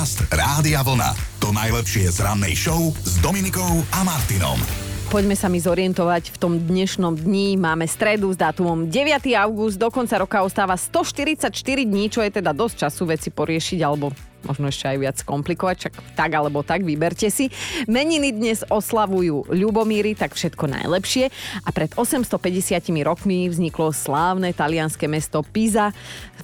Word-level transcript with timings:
Podcast 0.00 0.32
Rádia 0.32 0.80
Vlna. 0.80 1.12
To 1.44 1.52
najlepšie 1.52 2.08
z 2.08 2.24
rannej 2.24 2.56
show 2.56 2.88
s 3.04 3.20
Dominikou 3.20 3.84
a 3.92 4.00
Martinom. 4.00 4.56
Poďme 5.12 5.36
sa 5.36 5.52
mi 5.52 5.60
zorientovať 5.60 6.32
v 6.32 6.36
tom 6.40 6.56
dnešnom 6.56 7.20
dni. 7.20 7.60
Máme 7.60 7.84
stredu 7.84 8.32
s 8.32 8.40
dátumom 8.40 8.88
9. 8.88 9.28
august, 9.36 9.76
do 9.76 9.92
konca 9.92 10.16
roka 10.16 10.40
ostáva 10.40 10.80
144 10.80 11.52
dní, 11.84 12.08
čo 12.08 12.24
je 12.24 12.32
teda 12.32 12.56
dosť 12.56 12.88
času 12.88 13.12
veci 13.12 13.28
poriešiť 13.28 13.76
alebo 13.84 14.08
možno 14.44 14.72
ešte 14.72 14.88
aj 14.88 14.96
viac 14.96 15.18
komplikovať, 15.20 15.76
čak 15.88 15.94
tak 16.16 16.30
alebo 16.32 16.64
tak, 16.64 16.84
vyberte 16.84 17.28
si. 17.28 17.52
Meniny 17.84 18.32
dnes 18.32 18.64
oslavujú 18.64 19.52
Ľubomíry, 19.52 20.16
tak 20.16 20.32
všetko 20.32 20.64
najlepšie. 20.64 21.28
A 21.64 21.68
pred 21.76 21.92
850 21.92 22.40
rokmi 23.04 23.52
vzniklo 23.52 23.92
slávne 23.92 24.56
talianské 24.56 25.06
mesto 25.10 25.44
Pisa. 25.44 25.92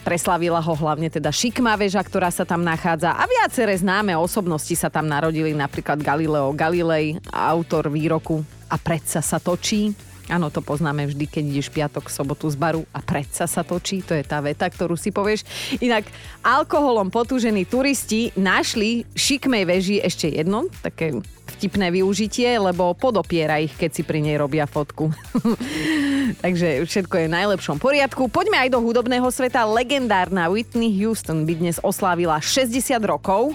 Preslavila 0.07 0.63
ho 0.63 0.75
hlavne 0.79 1.11
teda 1.11 1.35
šikma 1.35 1.75
väža, 1.75 1.99
ktorá 1.99 2.31
sa 2.31 2.47
tam 2.47 2.63
nachádza 2.63 3.11
a 3.11 3.27
viaceré 3.27 3.75
známe 3.75 4.15
osobnosti 4.15 4.71
sa 4.79 4.87
tam 4.87 5.11
narodili, 5.11 5.51
napríklad 5.51 5.99
Galileo 5.99 6.55
Galilei, 6.55 7.19
autor 7.35 7.91
výroku 7.91 8.47
a 8.71 8.79
predsa 8.79 9.19
sa 9.19 9.43
točí. 9.43 9.99
Áno, 10.31 10.47
to 10.55 10.63
poznáme 10.63 11.11
vždy, 11.11 11.27
keď 11.27 11.43
ideš 11.51 11.75
piatok, 11.75 12.07
sobotu 12.07 12.47
z 12.47 12.55
baru 12.55 12.87
a 12.95 13.03
predsa 13.03 13.51
sa 13.51 13.67
točí, 13.67 13.99
to 14.07 14.15
je 14.15 14.23
tá 14.23 14.39
veta, 14.39 14.71
ktorú 14.71 14.95
si 14.95 15.11
povieš. 15.11 15.43
Inak 15.83 16.07
alkoholom 16.47 17.11
potúžení 17.11 17.67
turisti 17.67 18.31
našli 18.39 19.11
šikmej 19.11 19.65
veži 19.67 19.97
ešte 19.99 20.31
jedno, 20.31 20.71
také 20.87 21.19
vtipné 21.59 21.91
využitie, 21.91 22.59
lebo 22.63 22.95
podopiera 22.95 23.59
ich, 23.59 23.75
keď 23.75 23.91
si 23.91 24.03
pri 24.07 24.23
nej 24.23 24.39
robia 24.39 24.71
fotku. 24.71 25.11
Takže 26.43 26.83
všetko 26.87 27.15
je 27.15 27.27
v 27.29 27.37
najlepšom 27.37 27.79
poriadku. 27.79 28.27
Poďme 28.27 28.67
aj 28.67 28.75
do 28.75 28.83
hudobného 28.83 29.29
sveta. 29.31 29.63
Legendárna 29.69 30.51
Whitney 30.51 30.91
Houston 31.03 31.47
by 31.47 31.55
dnes 31.59 31.77
oslávila 31.83 32.43
60 32.43 32.83
rokov. 33.07 33.55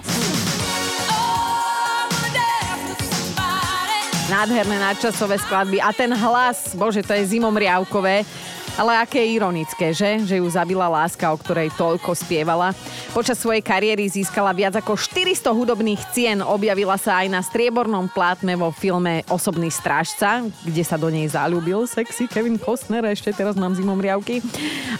Nádherné 4.32 4.80
nadčasové 4.80 5.36
skladby 5.36 5.76
a 5.84 5.92
ten 5.92 6.08
hlas, 6.08 6.72
bože, 6.72 7.04
to 7.04 7.12
je 7.12 7.36
zimom 7.36 7.52
riavkové. 7.52 8.24
Ale 8.72 8.96
aké 8.96 9.20
ironické, 9.20 9.92
že? 9.92 10.24
Že 10.24 10.40
ju 10.40 10.48
zabila 10.48 10.88
láska, 10.88 11.28
o 11.28 11.36
ktorej 11.36 11.68
toľko 11.76 12.16
spievala. 12.16 12.72
Počas 13.12 13.36
svojej 13.36 13.60
kariéry 13.60 14.08
získala 14.08 14.48
viac 14.56 14.72
ako 14.80 14.96
400 14.96 15.52
hudobných 15.52 16.00
cien. 16.16 16.40
Objavila 16.40 16.96
sa 16.96 17.20
aj 17.20 17.28
na 17.28 17.44
striebornom 17.44 18.08
plátme 18.08 18.56
vo 18.56 18.72
filme 18.72 19.28
Osobný 19.28 19.68
strážca, 19.68 20.48
kde 20.64 20.82
sa 20.88 20.96
do 20.96 21.12
nej 21.12 21.28
zalúbil 21.28 21.84
sexy 21.84 22.24
Kevin 22.24 22.56
Costner. 22.56 23.04
Ešte 23.12 23.36
teraz 23.36 23.60
mám 23.60 23.76
zimom 23.76 24.00
riavky. 24.00 24.40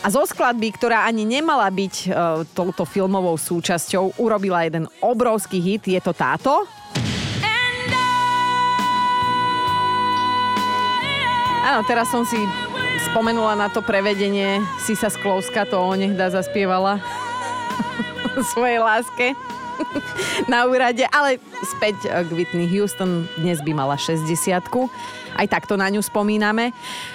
A 0.05 0.07
zo 0.13 0.21
skladby, 0.29 0.77
ktorá 0.77 1.09
ani 1.09 1.25
nemala 1.25 1.65
byť 1.73 1.95
e, 2.05 2.07
touto 2.53 2.85
filmovou 2.85 3.41
súčasťou, 3.41 4.21
urobila 4.21 4.69
jeden 4.69 4.85
obrovský 5.01 5.65
hit. 5.65 5.89
Je 5.89 6.01
to 6.05 6.13
táto. 6.13 6.69
Áno, 11.63 11.81
teraz 11.89 12.11
som 12.11 12.27
si 12.27 12.37
spomenula 13.11 13.59
na 13.59 13.67
to 13.73 13.83
prevedenie 13.83 14.63
Sisa 14.79 15.11
Sklouska, 15.11 15.67
to 15.67 15.81
onehda 15.81 16.31
zaspievala 16.31 17.03
svojej 18.55 18.79
láske 18.79 19.27
na 20.53 20.69
úrade, 20.71 21.03
ale 21.11 21.43
späť 21.67 22.07
k 22.07 22.31
Whitney 22.31 22.71
Houston, 22.71 23.27
dnes 23.41 23.59
by 23.65 23.75
mala 23.75 23.99
60 23.99 24.29
aj 25.37 25.47
takto 25.49 25.75
na 25.79 25.89
ňu 25.89 26.03
spomíname. 26.05 26.71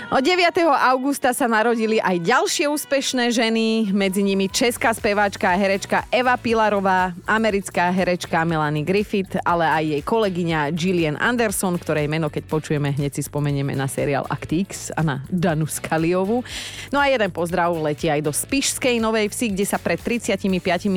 O 0.08 0.20
9. 0.20 0.64
augusta 0.66 1.36
sa 1.36 1.46
narodili 1.46 2.00
aj 2.00 2.23
ďalšie 2.23 2.66
úspešné 2.72 3.30
ženy, 3.32 3.92
medzi 3.92 4.23
nimi 4.23 4.48
česká 4.48 4.96
speváčka 4.96 5.52
a 5.52 5.60
herečka 5.60 6.08
Eva 6.10 6.40
Pilarová, 6.40 7.12
americká 7.28 7.92
herečka 7.92 8.48
Melanie 8.48 8.88
Griffith, 8.88 9.36
ale 9.44 9.68
aj 9.68 9.84
jej 9.84 10.02
kolegyňa 10.02 10.60
Gillian 10.72 11.18
Anderson, 11.20 11.76
ktorej 11.76 12.08
meno, 12.08 12.32
keď 12.32 12.44
počujeme, 12.48 12.94
hneď 12.95 13.20
si 13.20 13.23
spomenieme 13.28 13.76
na 13.76 13.86
seriál 13.92 14.23
Actix 14.32 14.90
a 14.95 15.04
na 15.04 15.16
Danu 15.28 15.67
Skaliovu. 15.67 16.42
No 16.89 16.98
a 17.04 17.11
jeden 17.11 17.30
pozdrav 17.30 17.76
letí 17.76 18.08
aj 18.08 18.23
do 18.23 18.32
Spišskej 18.32 18.98
Novej 19.04 19.30
Vsi, 19.32 19.52
kde 19.54 19.66
sa 19.67 19.78
pred 19.78 19.99
35 19.99 20.48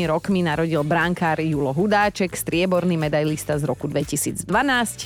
rokmi 0.06 0.46
narodil 0.46 0.80
brankár 0.86 1.42
Julo 1.42 1.74
Hudáček, 1.74 2.32
strieborný 2.34 2.94
medailista 2.94 3.58
z 3.58 3.66
roku 3.66 3.90
2012, 3.90 4.46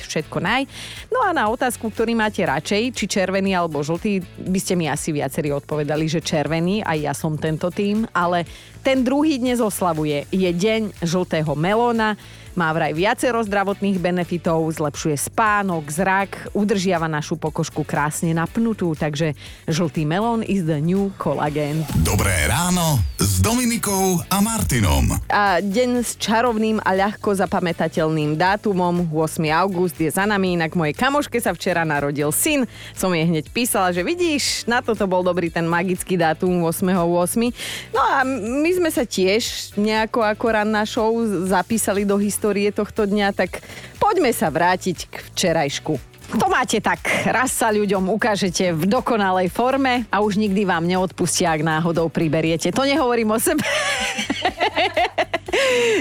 všetko 0.04 0.38
naj. 0.40 0.62
No 1.08 1.24
a 1.24 1.32
na 1.32 1.48
otázku, 1.48 1.88
ktorý 2.04 2.20
máte 2.20 2.44
radšej, 2.44 3.00
či 3.00 3.04
červený 3.08 3.56
alebo 3.56 3.80
žltý, 3.80 4.20
by 4.20 4.60
ste 4.60 4.76
mi 4.76 4.92
asi 4.92 5.08
viacerí 5.08 5.48
odpovedali, 5.56 6.04
že 6.04 6.20
červený, 6.20 6.84
aj 6.84 6.98
ja 7.00 7.16
som 7.16 7.40
tento 7.40 7.72
tým, 7.72 8.04
ale 8.12 8.44
ten 8.84 9.00
druhý 9.00 9.40
dnes 9.40 9.56
oslavuje. 9.56 10.28
Je 10.28 10.52
deň 10.52 11.00
žltého 11.00 11.56
melóna, 11.56 12.12
má 12.54 12.70
vraj 12.70 12.94
viacero 12.94 13.42
zdravotných 13.42 13.98
benefitov, 13.98 14.62
zlepšuje 14.78 15.18
spánok, 15.18 15.90
zrak, 15.90 16.54
udržiava 16.54 17.10
našu 17.10 17.34
pokožku 17.34 17.82
krásne 17.82 18.30
napnutú, 18.30 18.94
takže 18.94 19.34
žltý 19.66 20.06
melón 20.06 20.46
is 20.46 20.62
the 20.62 20.78
new 20.78 21.10
collagen. 21.18 21.82
Dobré 22.06 22.46
ráno 22.46 23.02
s 23.18 23.42
Dominikou 23.42 24.22
a 24.30 24.38
Martinom. 24.38 25.18
A 25.26 25.58
deň 25.58 26.06
s 26.06 26.14
čarovným 26.14 26.78
a 26.78 26.94
ľahko 26.94 27.34
zapamätateľným 27.34 28.38
dátumom 28.38 29.10
8. 29.10 29.50
august 29.50 29.98
je 29.98 30.14
za 30.14 30.22
nami, 30.22 30.54
inak 30.54 30.78
mojej 30.78 30.94
kamoške 30.94 31.42
sa 31.42 31.50
včera 31.50 31.82
narodil 31.82 32.30
syn. 32.30 32.70
Som 32.94 33.18
jej 33.18 33.26
hneď 33.26 33.50
písala, 33.50 33.90
že 33.90 34.06
vidíš, 34.06 34.70
na 34.70 34.78
toto 34.78 35.10
bol 35.10 35.26
dobrý 35.26 35.50
ten 35.50 35.66
magický 35.66 36.14
dátum 36.14 36.62
8.8. 36.70 37.50
No 37.90 37.98
a 37.98 38.22
my 38.62 38.70
sme 38.70 38.94
sa 38.94 39.02
tiež 39.02 39.74
nejako 39.74 40.22
ako 40.22 40.46
ranná 40.54 40.86
show 40.86 41.10
zapísali 41.50 42.06
do 42.06 42.14
histórie 42.14 42.43
histórie 42.44 42.68
tohto 42.76 43.08
dňa, 43.08 43.32
tak 43.32 43.64
poďme 43.96 44.28
sa 44.28 44.52
vrátiť 44.52 45.08
k 45.08 45.14
včerajšku. 45.32 45.96
To 46.36 46.46
máte 46.52 46.76
tak, 46.76 47.00
raz 47.24 47.56
sa 47.56 47.72
ľuďom 47.72 48.12
ukážete 48.12 48.76
v 48.76 48.84
dokonalej 48.84 49.48
forme 49.48 50.04
a 50.12 50.20
už 50.20 50.36
nikdy 50.36 50.68
vám 50.68 50.84
neodpustia, 50.84 51.56
ak 51.56 51.64
náhodou 51.64 52.12
priberiete. 52.12 52.68
To 52.68 52.84
nehovorím 52.84 53.32
o 53.32 53.40
sebe. 53.40 53.64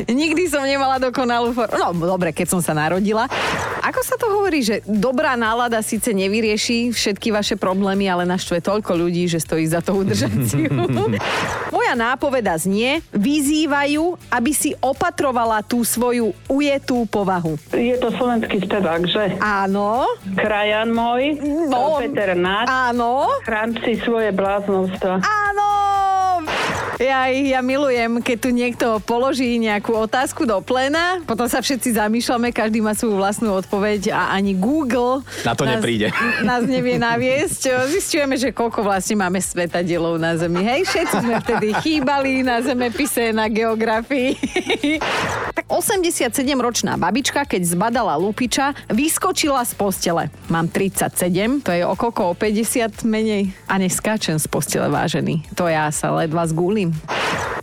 Nikdy 0.10 0.50
som 0.50 0.66
nemala 0.66 1.00
dokonalú 1.00 1.54
formu. 1.54 1.78
No 1.78 1.94
dobre, 1.94 2.34
keď 2.34 2.58
som 2.58 2.62
sa 2.62 2.74
narodila. 2.76 3.30
Ako 3.84 4.02
sa 4.02 4.16
to 4.18 4.28
hovorí, 4.32 4.66
že 4.66 4.82
dobrá 4.84 5.38
nálada 5.38 5.80
síce 5.80 6.12
nevyrieši 6.12 6.92
všetky 6.92 7.30
vaše 7.30 7.56
problémy, 7.56 8.10
ale 8.10 8.28
naštve 8.28 8.60
toľko 8.60 8.98
ľudí, 8.98 9.30
že 9.30 9.40
stojí 9.40 9.64
za 9.70 9.80
to 9.80 9.96
udržať 9.96 10.34
si 10.44 10.68
Moja 11.94 12.10
nápoveda 12.10 12.58
znie, 12.58 13.06
vyzývajú, 13.14 14.18
aby 14.34 14.50
si 14.50 14.74
opatrovala 14.82 15.62
tú 15.62 15.86
svoju 15.86 16.34
ujetú 16.50 17.06
povahu. 17.06 17.54
Je 17.70 17.94
to 18.02 18.10
slovenský 18.10 18.66
spevák, 18.66 19.06
že? 19.06 19.38
Áno. 19.38 20.10
Krajan 20.34 20.90
môj, 20.90 21.38
No. 21.70 22.02
Peter 22.02 22.34
Nát. 22.34 22.66
Áno. 22.66 23.30
Chrám 23.46 23.78
si 23.78 24.02
svoje 24.02 24.34
bláznovstva. 24.34 25.22
Áno! 25.22 25.93
Ja, 27.04 27.28
ja 27.28 27.60
milujem, 27.60 28.24
keď 28.24 28.38
tu 28.40 28.50
niekto 28.56 28.88
položí 29.04 29.60
nejakú 29.60 29.92
otázku 29.92 30.48
do 30.48 30.56
plena, 30.64 31.20
potom 31.28 31.52
sa 31.52 31.60
všetci 31.60 32.00
zamýšľame, 32.00 32.56
každý 32.56 32.80
má 32.80 32.96
svoju 32.96 33.20
vlastnú 33.20 33.60
odpoveď 33.60 34.16
a 34.16 34.32
ani 34.32 34.56
Google 34.56 35.20
Na 35.44 35.52
to 35.52 35.68
nás, 35.68 35.84
nepríde. 35.84 36.16
nás 36.48 36.64
nevie 36.64 36.96
naviesť. 36.96 37.92
Zistujeme, 37.92 38.40
že 38.40 38.56
koľko 38.56 38.88
vlastne 38.88 39.20
máme 39.20 39.44
svetadielov 39.44 40.16
na 40.16 40.40
Zemi. 40.40 40.64
Hej, 40.64 40.88
všetci 40.88 41.16
sme 41.28 41.36
vtedy 41.44 41.68
chýbali 41.84 42.40
na 42.40 42.64
zemepise, 42.64 43.36
na 43.36 43.52
geografii. 43.52 44.40
tak 45.64 45.72
87-ročná 45.72 47.00
babička, 47.00 47.48
keď 47.48 47.62
zbadala 47.64 48.20
lupiča, 48.20 48.76
vyskočila 48.92 49.64
z 49.64 49.74
postele. 49.80 50.24
Mám 50.52 50.68
37, 50.68 51.64
to 51.64 51.72
je 51.72 51.84
o 51.88 51.96
koľko, 51.96 52.32
o 52.32 52.34
50 52.36 53.08
menej. 53.08 53.56
A 53.72 53.80
neskáčem 53.80 54.36
z 54.36 54.48
postele, 54.52 54.92
vážený. 54.92 55.48
To 55.56 55.72
ja 55.72 55.88
sa 55.96 56.12
ledva 56.12 56.44
zgúlim. 56.48 56.92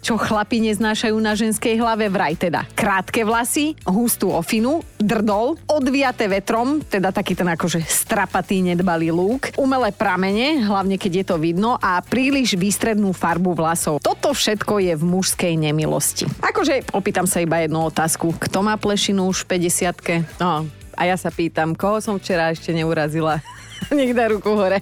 Čo 0.01 0.17
chlapi 0.17 0.65
neznášajú 0.65 1.17
na 1.21 1.37
ženskej 1.37 1.77
hlave 1.77 2.09
vraj 2.09 2.33
teda 2.33 2.65
krátke 2.73 3.21
vlasy, 3.21 3.77
hustú 3.85 4.33
ofinu, 4.33 4.81
drdol, 5.01 5.57
odviaté 5.67 6.29
vetrom, 6.29 6.85
teda 6.85 7.11
taký 7.11 7.33
ten 7.35 7.49
akože 7.49 7.81
strapatý 7.89 8.61
nedbalý 8.61 9.11
lúk, 9.11 9.51
umelé 9.57 9.91
pramene, 9.91 10.63
hlavne 10.63 11.01
keď 11.01 11.13
je 11.13 11.25
to 11.25 11.37
vidno 11.41 11.81
a 11.81 11.99
príliš 12.05 12.55
výstrednú 12.55 13.17
farbu 13.17 13.57
vlasov. 13.57 13.99
Toto 14.05 14.37
všetko 14.37 14.79
je 14.85 14.95
v 14.95 15.05
mužskej 15.05 15.55
nemilosti. 15.57 16.29
Akože 16.45 16.93
opýtam 16.93 17.25
sa 17.25 17.41
iba 17.41 17.65
jednu 17.65 17.89
otázku. 17.89 18.37
Kto 18.37 18.61
má 18.61 18.77
plešinu 18.77 19.27
už 19.33 19.49
v 19.49 19.59
50 19.59 20.39
No, 20.39 20.69
a 20.95 21.03
ja 21.09 21.17
sa 21.17 21.33
pýtam, 21.33 21.73
koho 21.73 21.99
som 22.05 22.21
včera 22.21 22.53
ešte 22.53 22.77
neurazila? 22.77 23.41
Nech 23.97 24.13
dá 24.13 24.29
ruku 24.29 24.53
hore. 24.53 24.81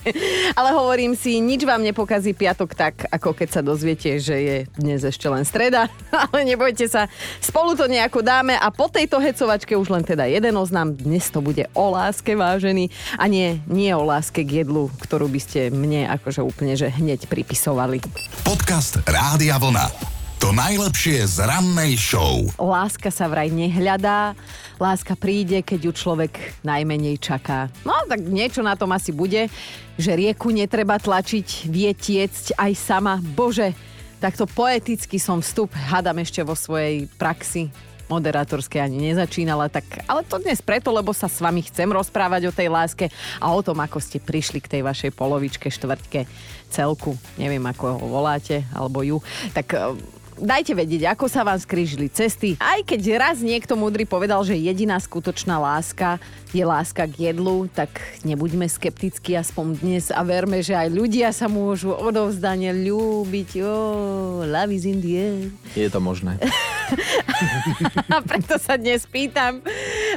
Ale 0.54 0.70
hovorím 0.74 1.14
si, 1.14 1.38
nič 1.38 1.62
vám 1.62 1.82
nepokazí 1.82 2.34
piatok 2.34 2.70
tak, 2.74 2.94
ako 3.08 3.34
keď 3.34 3.48
sa 3.48 3.60
dozviete, 3.62 4.18
že 4.18 4.36
je 4.36 4.56
dnes 4.74 5.00
ešte 5.02 5.30
len 5.30 5.46
streda. 5.46 5.86
Ale 6.28 6.44
nebojte 6.44 6.90
sa, 6.90 7.06
spolu 7.38 7.78
to 7.78 7.86
nejako 7.86 8.24
dáme 8.24 8.58
a 8.58 8.68
po 8.74 8.90
tejto 8.90 9.22
hecovačke 9.22 9.78
už 9.78 9.88
len 9.92 10.02
teda 10.02 10.26
jeden 10.26 10.54
oznám. 10.58 10.94
Dnes 10.94 11.30
to 11.30 11.38
bude 11.38 11.66
o 11.72 11.84
láske 11.94 12.34
vážený 12.34 12.90
a 13.16 13.24
nie, 13.30 13.62
nie 13.70 13.92
o 13.94 14.02
láske 14.02 14.42
k 14.42 14.64
jedlu, 14.64 14.90
ktorú 15.02 15.30
by 15.30 15.40
ste 15.40 15.60
mne 15.70 16.10
akože 16.18 16.42
úplne 16.42 16.74
že 16.74 16.90
hneď 16.90 17.30
pripisovali. 17.30 18.02
Podcast 18.42 19.00
Rádia 19.06 19.58
Vlna. 19.58 20.17
To 20.38 20.54
najlepšie 20.54 21.26
z 21.26 21.42
rannej 21.42 21.98
show. 21.98 22.46
Láska 22.62 23.10
sa 23.10 23.26
vraj 23.26 23.50
nehľadá, 23.50 24.38
láska 24.78 25.18
príde, 25.18 25.66
keď 25.66 25.90
ju 25.90 25.92
človek 25.92 26.62
najmenej 26.62 27.18
čaká. 27.18 27.66
No 27.82 28.06
tak 28.06 28.22
niečo 28.22 28.62
na 28.62 28.78
tom 28.78 28.94
asi 28.94 29.10
bude, 29.10 29.50
že 29.98 30.14
rieku 30.14 30.54
netreba 30.54 31.02
tlačiť, 31.02 31.66
vie 31.66 31.90
tiecť 31.90 32.54
aj 32.54 32.72
sama. 32.78 33.18
Bože, 33.18 33.74
takto 34.22 34.46
poeticky 34.46 35.18
som 35.18 35.42
vstup, 35.42 35.74
hadam 35.74 36.22
ešte 36.22 36.46
vo 36.46 36.54
svojej 36.54 37.10
praxi 37.18 37.74
moderátorské 38.06 38.78
ani 38.78 39.10
nezačínala, 39.10 39.66
tak, 39.68 40.06
ale 40.06 40.22
to 40.22 40.38
dnes 40.38 40.62
preto, 40.62 40.94
lebo 40.94 41.10
sa 41.10 41.26
s 41.26 41.42
vami 41.42 41.66
chcem 41.66 41.90
rozprávať 41.90 42.48
o 42.48 42.54
tej 42.54 42.70
láske 42.70 43.10
a 43.42 43.50
o 43.52 43.60
tom, 43.60 43.82
ako 43.82 43.98
ste 43.98 44.22
prišli 44.22 44.62
k 44.62 44.78
tej 44.78 44.82
vašej 44.86 45.12
polovičke, 45.12 45.66
štvrtke, 45.68 46.24
celku, 46.70 47.18
neviem 47.36 47.60
ako 47.66 48.00
ho 48.00 48.06
voláte, 48.06 48.64
alebo 48.72 49.02
ju. 49.04 49.18
Tak 49.52 49.98
dajte 50.40 50.72
vedieť, 50.74 51.12
ako 51.12 51.26
sa 51.26 51.42
vám 51.44 51.58
skrížili 51.58 52.08
cesty. 52.08 52.54
Aj 52.62 52.80
keď 52.82 53.18
raz 53.18 53.38
niekto 53.42 53.74
múdry 53.74 54.06
povedal, 54.06 54.42
že 54.46 54.56
jediná 54.56 54.96
skutočná 54.98 55.58
láska 55.58 56.22
je 56.54 56.64
láska 56.64 57.04
k 57.04 57.30
jedlu, 57.30 57.68
tak 57.68 58.00
nebuďme 58.24 58.64
skeptickí 58.70 59.36
aspoň 59.36 59.84
dnes 59.84 60.04
a 60.08 60.24
verme, 60.24 60.64
že 60.64 60.72
aj 60.72 60.88
ľudia 60.88 61.28
sa 61.34 61.50
môžu 61.50 61.92
odovzdane 61.92 62.72
ľúbiť. 62.72 63.60
Oh, 63.60 64.46
love 64.46 64.72
is 64.72 64.88
in 64.88 65.04
the 65.04 65.12
air. 65.18 65.38
Je 65.76 65.88
to 65.90 66.00
možné. 66.00 66.40
a 68.14 68.18
preto 68.24 68.56
sa 68.56 68.80
dnes 68.80 69.04
pýtam, 69.04 69.60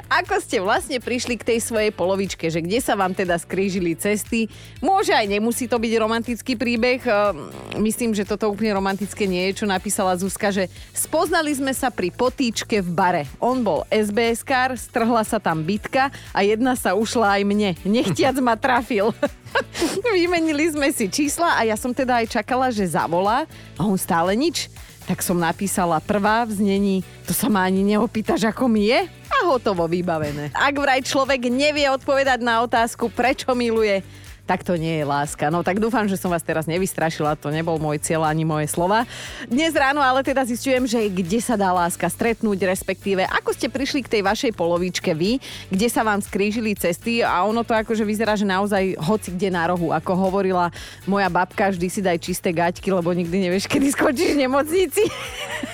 ako 0.07 0.39
ste 0.39 0.63
vlastne 0.63 0.97
prišli 0.99 1.39
k 1.39 1.55
tej 1.55 1.59
svojej 1.63 1.91
polovičke, 1.91 2.47
že 2.47 2.63
kde 2.63 2.79
sa 2.79 2.95
vám 2.95 3.11
teda 3.11 3.35
skrížili 3.39 3.95
cesty. 3.95 4.47
Môže 4.79 5.11
aj 5.11 5.27
nemusí 5.27 5.67
to 5.67 5.77
byť 5.77 5.93
romantický 5.99 6.53
príbeh. 6.55 7.01
Ehm, 7.03 7.51
myslím, 7.83 8.15
že 8.15 8.27
toto 8.27 8.51
úplne 8.51 8.75
romantické 8.75 9.27
nie 9.27 9.51
je, 9.51 9.63
čo 9.63 9.65
napísala 9.67 10.15
Zuzka, 10.15 10.51
že 10.51 10.71
spoznali 10.95 11.51
sme 11.55 11.75
sa 11.75 11.91
pri 11.91 12.11
potýčke 12.11 12.79
v 12.79 12.89
bare. 12.91 13.23
On 13.39 13.59
bol 13.59 13.83
SBS-kár, 13.91 14.75
strhla 14.79 15.23
sa 15.27 15.39
tam 15.39 15.63
bitka 15.63 16.11
a 16.31 16.39
jedna 16.43 16.75
sa 16.75 16.95
ušla 16.95 17.39
aj 17.39 17.43
mne. 17.47 17.69
Nechtiac 17.83 18.35
ma 18.39 18.55
trafil. 18.55 19.11
Vymenili 20.15 20.71
sme 20.71 20.89
si 20.95 21.11
čísla 21.11 21.59
a 21.59 21.67
ja 21.67 21.75
som 21.75 21.91
teda 21.91 22.23
aj 22.23 22.39
čakala, 22.39 22.71
že 22.71 22.87
zavolá 22.87 23.43
a 23.75 23.81
on 23.83 23.99
stále 23.99 24.31
nič. 24.35 24.71
Tak 25.09 25.25
som 25.25 25.37
napísala 25.41 25.97
prvá 25.99 26.45
v 26.45 26.55
znení, 26.55 26.95
to 27.25 27.33
sa 27.33 27.49
ma 27.49 27.65
ani 27.65 27.81
neopýtaš, 27.81 28.47
ako 28.47 28.69
mi 28.69 28.93
je? 28.93 29.05
A 29.31 29.37
hotovo 29.49 29.89
vybavené. 29.89 30.53
Ak 30.53 30.77
vraj 30.77 31.01
človek 31.01 31.49
nevie 31.49 31.89
odpovedať 31.89 32.39
na 32.45 32.61
otázku, 32.61 33.09
prečo 33.09 33.51
miluje, 33.57 34.05
tak 34.51 34.67
to 34.67 34.75
nie 34.75 34.99
je 34.99 35.07
láska. 35.07 35.47
No 35.47 35.63
tak 35.63 35.79
dúfam, 35.79 36.03
že 36.11 36.19
som 36.19 36.27
vás 36.27 36.43
teraz 36.43 36.67
nevystrašila, 36.67 37.39
to 37.39 37.47
nebol 37.55 37.79
môj 37.79 38.03
cieľ 38.03 38.27
ani 38.27 38.43
moje 38.43 38.67
slova. 38.67 39.07
Dnes 39.47 39.71
ráno 39.71 40.03
ale 40.03 40.27
teda 40.27 40.43
zistujem, 40.43 40.83
že 40.83 41.07
kde 41.07 41.39
sa 41.39 41.55
dá 41.55 41.71
láska 41.71 42.03
stretnúť, 42.11 42.67
respektíve 42.67 43.23
ako 43.31 43.55
ste 43.55 43.71
prišli 43.71 44.03
k 44.03 44.19
tej 44.19 44.21
vašej 44.27 44.51
polovičke 44.51 45.15
vy, 45.15 45.39
kde 45.71 45.87
sa 45.87 46.03
vám 46.03 46.19
skrížili 46.19 46.75
cesty 46.75 47.23
a 47.23 47.47
ono 47.47 47.63
to 47.63 47.71
akože 47.71 48.03
vyzerá, 48.03 48.35
že 48.35 48.43
naozaj 48.43 48.99
hoci 48.99 49.31
kde 49.31 49.55
na 49.55 49.71
rohu. 49.71 49.95
Ako 49.95 50.19
hovorila 50.19 50.67
moja 51.07 51.31
babka, 51.31 51.71
vždy 51.71 51.87
si 51.87 52.03
daj 52.03 52.19
čisté 52.19 52.51
gaťky, 52.51 52.91
lebo 52.91 53.07
nikdy 53.15 53.47
nevieš, 53.47 53.71
kedy 53.71 53.87
skončíš 53.95 54.35
v 54.35 54.51
nemocnici. 54.51 55.07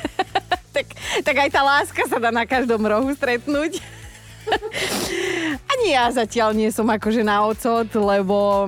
tak, 0.77 0.85
tak 1.25 1.33
aj 1.33 1.49
tá 1.49 1.65
láska 1.65 2.05
sa 2.05 2.21
dá 2.21 2.29
na 2.29 2.45
každom 2.45 2.85
rohu 2.85 3.09
stretnúť. 3.17 3.96
Ani 5.71 5.93
ja 5.93 6.09
zatiaľ 6.11 6.55
nie 6.55 6.69
som 6.71 6.87
akože 6.87 7.21
na 7.23 7.43
ocot, 7.45 7.87
lebo 7.93 8.67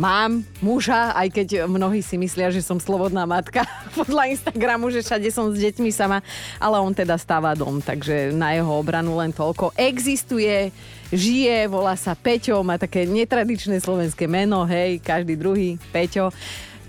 mám 0.00 0.40
muža, 0.64 1.12
aj 1.12 1.28
keď 1.28 1.48
mnohí 1.68 2.00
si 2.00 2.16
myslia, 2.16 2.48
že 2.48 2.64
som 2.64 2.80
slobodná 2.80 3.28
matka 3.28 3.68
podľa 3.98 4.32
Instagramu, 4.32 4.88
že 4.88 5.04
všade 5.04 5.28
som 5.28 5.52
s 5.52 5.60
deťmi 5.60 5.92
sama, 5.92 6.24
ale 6.56 6.80
on 6.80 6.96
teda 6.96 7.20
stáva 7.20 7.52
dom, 7.52 7.84
takže 7.84 8.32
na 8.32 8.56
jeho 8.56 8.72
obranu 8.72 9.20
len 9.20 9.28
toľko. 9.28 9.76
Existuje, 9.76 10.72
žije, 11.12 11.68
volá 11.68 11.92
sa 12.00 12.16
Peťo, 12.16 12.64
má 12.64 12.80
také 12.80 13.04
netradičné 13.04 13.76
slovenské 13.84 14.24
meno, 14.24 14.64
hej, 14.64 15.04
každý 15.04 15.36
druhý 15.36 15.76
Peťo. 15.92 16.32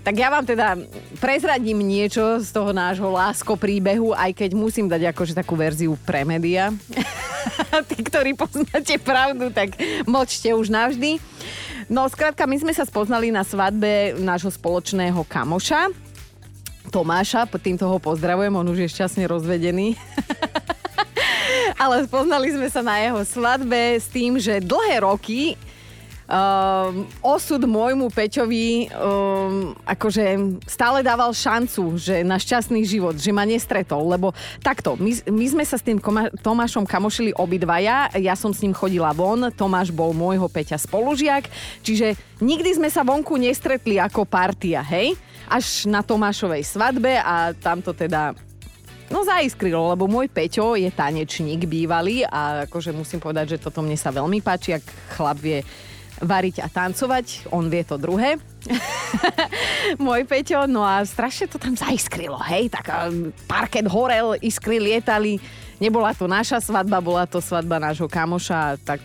Tak 0.02 0.14
ja 0.18 0.34
vám 0.34 0.42
teda 0.42 0.74
prezradím 1.22 1.78
niečo 1.78 2.42
z 2.42 2.50
toho 2.50 2.74
nášho 2.74 3.06
lásko 3.06 3.54
príbehu, 3.54 4.10
aj 4.10 4.34
keď 4.34 4.50
musím 4.50 4.90
dať 4.90 5.14
akože 5.14 5.38
takú 5.38 5.54
verziu 5.54 5.94
pre 6.02 6.26
média. 6.26 6.74
Tí, 7.90 8.02
ktorí 8.02 8.34
poznáte 8.34 8.98
pravdu, 8.98 9.54
tak 9.54 9.78
močte 10.02 10.50
už 10.50 10.74
navždy. 10.74 11.22
No, 11.86 12.10
skrátka, 12.10 12.50
my 12.50 12.58
sme 12.58 12.74
sa 12.74 12.82
spoznali 12.82 13.30
na 13.30 13.46
svadbe 13.46 14.18
nášho 14.18 14.50
spoločného 14.50 15.22
kamoša, 15.26 15.90
Tomáša, 16.92 17.48
týmto 17.56 17.88
ho 17.88 17.96
pozdravujem, 17.96 18.52
on 18.52 18.68
už 18.68 18.84
je 18.84 18.92
šťastne 18.92 19.24
rozvedený. 19.24 19.96
Ale 21.82 22.04
spoznali 22.04 22.52
sme 22.52 22.68
sa 22.68 22.84
na 22.84 23.00
jeho 23.00 23.24
svadbe 23.24 23.96
s 23.96 24.12
tým, 24.12 24.36
že 24.36 24.60
dlhé 24.60 25.00
roky 25.00 25.56
Um, 26.22 27.04
osud 27.18 27.58
môjmu 27.66 28.06
Peťovi 28.08 28.88
um, 28.94 29.74
akože 29.82 30.56
stále 30.70 31.02
dával 31.02 31.34
šancu, 31.34 31.98
že 31.98 32.22
na 32.22 32.38
šťastný 32.38 32.86
život, 32.86 33.18
že 33.18 33.34
ma 33.34 33.42
nestretol, 33.42 34.06
lebo 34.06 34.30
takto, 34.62 34.94
my, 34.96 35.10
my 35.28 35.46
sme 35.50 35.64
sa 35.66 35.76
s 35.76 35.84
tým 35.84 35.98
koma- 35.98 36.30
Tomášom 36.40 36.86
kamošili 36.86 37.34
obidvaja, 37.34 38.06
ja 38.16 38.38
som 38.38 38.54
s 38.54 38.62
ním 38.62 38.70
chodila 38.70 39.10
von, 39.10 39.50
Tomáš 39.50 39.90
bol 39.90 40.14
môjho 40.14 40.46
Peťa 40.46 40.78
spolužiak, 40.78 41.50
čiže 41.82 42.14
nikdy 42.38 42.78
sme 42.78 42.88
sa 42.88 43.02
vonku 43.02 43.34
nestretli 43.34 43.98
ako 43.98 44.22
partia, 44.22 44.78
hej? 44.78 45.18
Až 45.50 45.90
na 45.90 46.06
Tomášovej 46.06 46.62
svadbe 46.62 47.18
a 47.18 47.50
tamto 47.50 47.90
teda 47.90 48.32
No 49.12 49.28
zaiskrilo, 49.28 49.92
lebo 49.92 50.08
môj 50.08 50.32
Peťo 50.32 50.72
je 50.72 50.88
tanečník 50.88 51.68
bývalý 51.68 52.24
a 52.24 52.64
akože 52.64 52.96
musím 52.96 53.20
povedať, 53.20 53.60
že 53.60 53.62
toto 53.68 53.84
mne 53.84 54.00
sa 54.00 54.08
veľmi 54.08 54.40
páči, 54.40 54.72
ak 54.72 54.84
chlap 55.12 55.36
vie 55.36 55.60
variť 56.22 56.62
a 56.62 56.68
tancovať. 56.70 57.50
On 57.50 57.66
vie 57.66 57.82
to 57.82 57.98
druhé. 57.98 58.38
Môj 60.06 60.22
Peťo, 60.24 60.70
no 60.70 60.86
a 60.86 61.02
strašne 61.02 61.50
to 61.50 61.58
tam 61.58 61.74
zaiskrilo, 61.74 62.38
hej, 62.46 62.70
tak 62.70 62.88
parket 63.50 63.84
horel, 63.90 64.38
iskry 64.38 64.78
lietali. 64.78 65.42
Nebola 65.82 66.14
to 66.14 66.30
naša 66.30 66.62
svadba, 66.62 67.02
bola 67.02 67.26
to 67.26 67.42
svadba 67.42 67.82
nášho 67.82 68.06
kamoša, 68.06 68.78
tak 68.86 69.02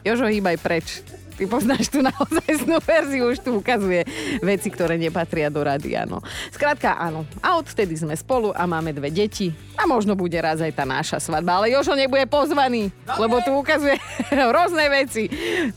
Jožo, 0.00 0.26
hýbaj 0.26 0.56
preč. 0.64 1.04
Ty 1.32 1.44
poznáš 1.48 1.88
tú 1.88 2.04
naozajstnú 2.04 2.76
verziu, 2.84 3.32
už 3.32 3.40
tu 3.40 3.50
ukazuje 3.56 4.04
veci, 4.44 4.68
ktoré 4.68 5.00
nepatria 5.00 5.48
do 5.48 5.64
radia. 5.64 6.04
No. 6.04 6.20
Skrátka 6.52 6.96
áno. 7.00 7.24
A 7.40 7.56
odtedy 7.56 7.96
sme 7.96 8.12
spolu 8.14 8.52
a 8.52 8.68
máme 8.68 8.92
dve 8.92 9.08
deti. 9.08 9.50
A 9.80 9.88
možno 9.88 10.12
bude 10.12 10.36
raz 10.36 10.60
aj 10.60 10.72
tá 10.76 10.84
naša 10.84 11.18
svadba. 11.18 11.58
Ale 11.58 11.72
Jožo 11.72 11.96
nebude 11.96 12.28
pozvaný, 12.28 12.92
Dobre. 13.04 13.20
lebo 13.24 13.36
tu 13.40 13.50
ukazuje 13.56 13.96
rôzne 14.56 14.84
veci. 14.92 15.26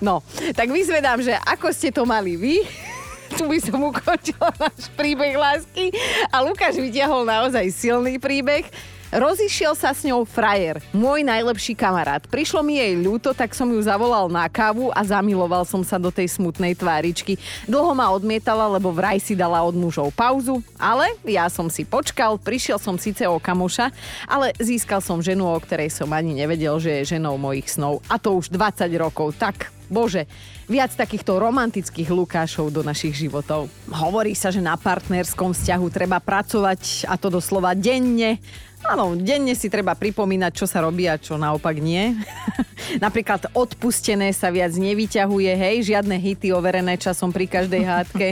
No, 0.04 0.20
tak 0.54 0.68
vyzvedám, 0.70 1.24
že 1.24 1.34
ako 1.40 1.72
ste 1.72 1.90
to 1.96 2.04
mali 2.04 2.36
vy, 2.36 2.56
tu 3.40 3.48
by 3.48 3.58
som 3.60 3.80
ukončila 3.80 4.52
náš 4.60 4.92
príbeh 4.94 5.36
lásky 5.36 5.92
a 6.32 6.44
Lukáš 6.44 6.78
vytiahol 6.78 7.24
naozaj 7.26 7.68
silný 7.72 8.20
príbeh. 8.20 8.68
Rozišiel 9.16 9.80
sa 9.80 9.96
s 9.96 10.04
ňou 10.04 10.28
frajer, 10.28 10.84
môj 10.92 11.24
najlepší 11.24 11.72
kamarát. 11.72 12.20
Prišlo 12.28 12.60
mi 12.60 12.76
jej 12.76 13.00
ľúto, 13.00 13.32
tak 13.32 13.56
som 13.56 13.72
ju 13.72 13.80
zavolal 13.80 14.28
na 14.28 14.44
kávu 14.52 14.92
a 14.92 15.08
zamiloval 15.08 15.64
som 15.64 15.88
sa 15.88 15.96
do 15.96 16.12
tej 16.12 16.36
smutnej 16.36 16.76
tváričky. 16.76 17.40
Dlho 17.64 17.96
ma 17.96 18.12
odmietala, 18.12 18.68
lebo 18.68 18.92
vraj 18.92 19.24
si 19.24 19.32
dala 19.32 19.64
od 19.64 19.72
mužov 19.72 20.12
pauzu, 20.12 20.60
ale 20.76 21.16
ja 21.24 21.48
som 21.48 21.72
si 21.72 21.88
počkal, 21.88 22.36
prišiel 22.36 22.76
som 22.76 23.00
síce 23.00 23.24
o 23.24 23.40
kamoša, 23.40 23.88
ale 24.28 24.52
získal 24.60 25.00
som 25.00 25.24
ženu, 25.24 25.48
o 25.48 25.56
ktorej 25.64 25.96
som 25.96 26.12
ani 26.12 26.36
nevedel, 26.36 26.76
že 26.84 27.00
je 27.00 27.16
ženou 27.16 27.40
mojich 27.40 27.72
snov. 27.72 28.04
A 28.12 28.20
to 28.20 28.36
už 28.36 28.52
20 28.52 28.84
rokov, 29.00 29.32
tak 29.40 29.72
Bože, 29.86 30.26
viac 30.66 30.92
takýchto 30.98 31.38
romantických 31.38 32.10
Lukášov 32.10 32.74
do 32.74 32.82
našich 32.82 33.14
životov. 33.14 33.70
Hovorí 33.86 34.34
sa, 34.34 34.50
že 34.50 34.58
na 34.58 34.74
partnerskom 34.76 35.54
vzťahu 35.54 35.88
treba 35.94 36.18
pracovať 36.18 37.06
a 37.06 37.16
to 37.22 37.30
doslova 37.30 37.78
denne 37.78 38.42
Áno, 38.86 39.18
denne 39.18 39.58
si 39.58 39.66
treba 39.66 39.98
pripomínať, 39.98 40.52
čo 40.54 40.70
sa 40.70 40.86
robí 40.86 41.10
a 41.10 41.18
čo 41.18 41.42
naopak 41.42 41.82
nie. 41.82 42.14
Napríklad 43.06 43.50
odpustené 43.58 44.30
sa 44.30 44.54
viac 44.54 44.78
nevyťahuje, 44.78 45.52
hej, 45.58 45.76
žiadne 45.90 46.14
hity 46.22 46.54
overené 46.54 46.94
časom 46.94 47.34
pri 47.34 47.50
každej 47.50 47.82
hádke. 47.82 48.28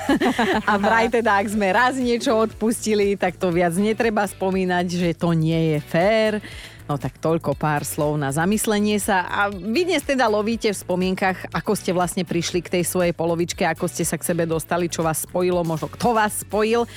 a 0.70 0.72
vraj 0.76 1.08
teda, 1.08 1.40
ak 1.40 1.48
sme 1.48 1.72
raz 1.72 1.96
niečo 1.96 2.36
odpustili, 2.36 3.16
tak 3.16 3.40
to 3.40 3.48
viac 3.48 3.72
netreba 3.80 4.28
spomínať, 4.28 4.86
že 4.92 5.10
to 5.16 5.32
nie 5.32 5.76
je 5.76 5.78
fér. 5.80 6.32
No 6.88 6.96
tak 6.96 7.20
toľko 7.20 7.52
pár 7.52 7.84
slov 7.84 8.16
na 8.16 8.32
zamyslenie 8.32 8.96
sa. 8.96 9.28
A 9.28 9.52
vy 9.52 9.84
dnes 9.84 10.00
teda 10.00 10.24
lovíte 10.24 10.72
v 10.72 10.80
spomienkach, 10.80 11.52
ako 11.52 11.76
ste 11.76 11.92
vlastne 11.92 12.24
prišli 12.24 12.64
k 12.64 12.80
tej 12.80 12.84
svojej 12.88 13.12
polovičke, 13.12 13.60
ako 13.68 13.84
ste 13.92 14.08
sa 14.08 14.16
k 14.16 14.24
sebe 14.24 14.48
dostali, 14.48 14.88
čo 14.88 15.04
vás 15.04 15.28
spojilo, 15.28 15.60
možno 15.68 15.92
kto 15.92 16.16
vás 16.16 16.40
spojil. 16.40 16.88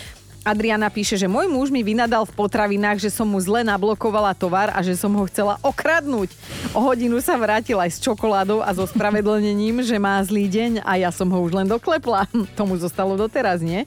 Adriana 0.41 0.89
píše, 0.89 1.21
že 1.21 1.29
môj 1.29 1.45
muž 1.45 1.69
mi 1.69 1.85
vynadal 1.85 2.25
v 2.25 2.33
potravinách, 2.33 2.97
že 2.97 3.13
som 3.13 3.29
mu 3.29 3.37
zle 3.37 3.61
nablokovala 3.61 4.33
tovar 4.33 4.73
a 4.73 4.81
že 4.81 4.97
som 4.97 5.13
ho 5.13 5.23
chcela 5.29 5.61
okradnúť. 5.61 6.33
O 6.73 6.81
hodinu 6.81 7.21
sa 7.21 7.37
vrátil 7.37 7.77
aj 7.77 7.93
s 7.93 8.01
čokoládou 8.01 8.65
a 8.65 8.73
so 8.73 8.81
spravedlnením, 8.89 9.85
že 9.85 10.01
má 10.01 10.17
zlý 10.25 10.49
deň 10.49 10.71
a 10.81 10.97
ja 10.97 11.13
som 11.13 11.29
ho 11.29 11.39
už 11.45 11.53
len 11.53 11.69
doklepla. 11.69 12.25
Tomu 12.59 12.73
zostalo 12.81 13.13
doteraz, 13.13 13.61
nie? 13.61 13.85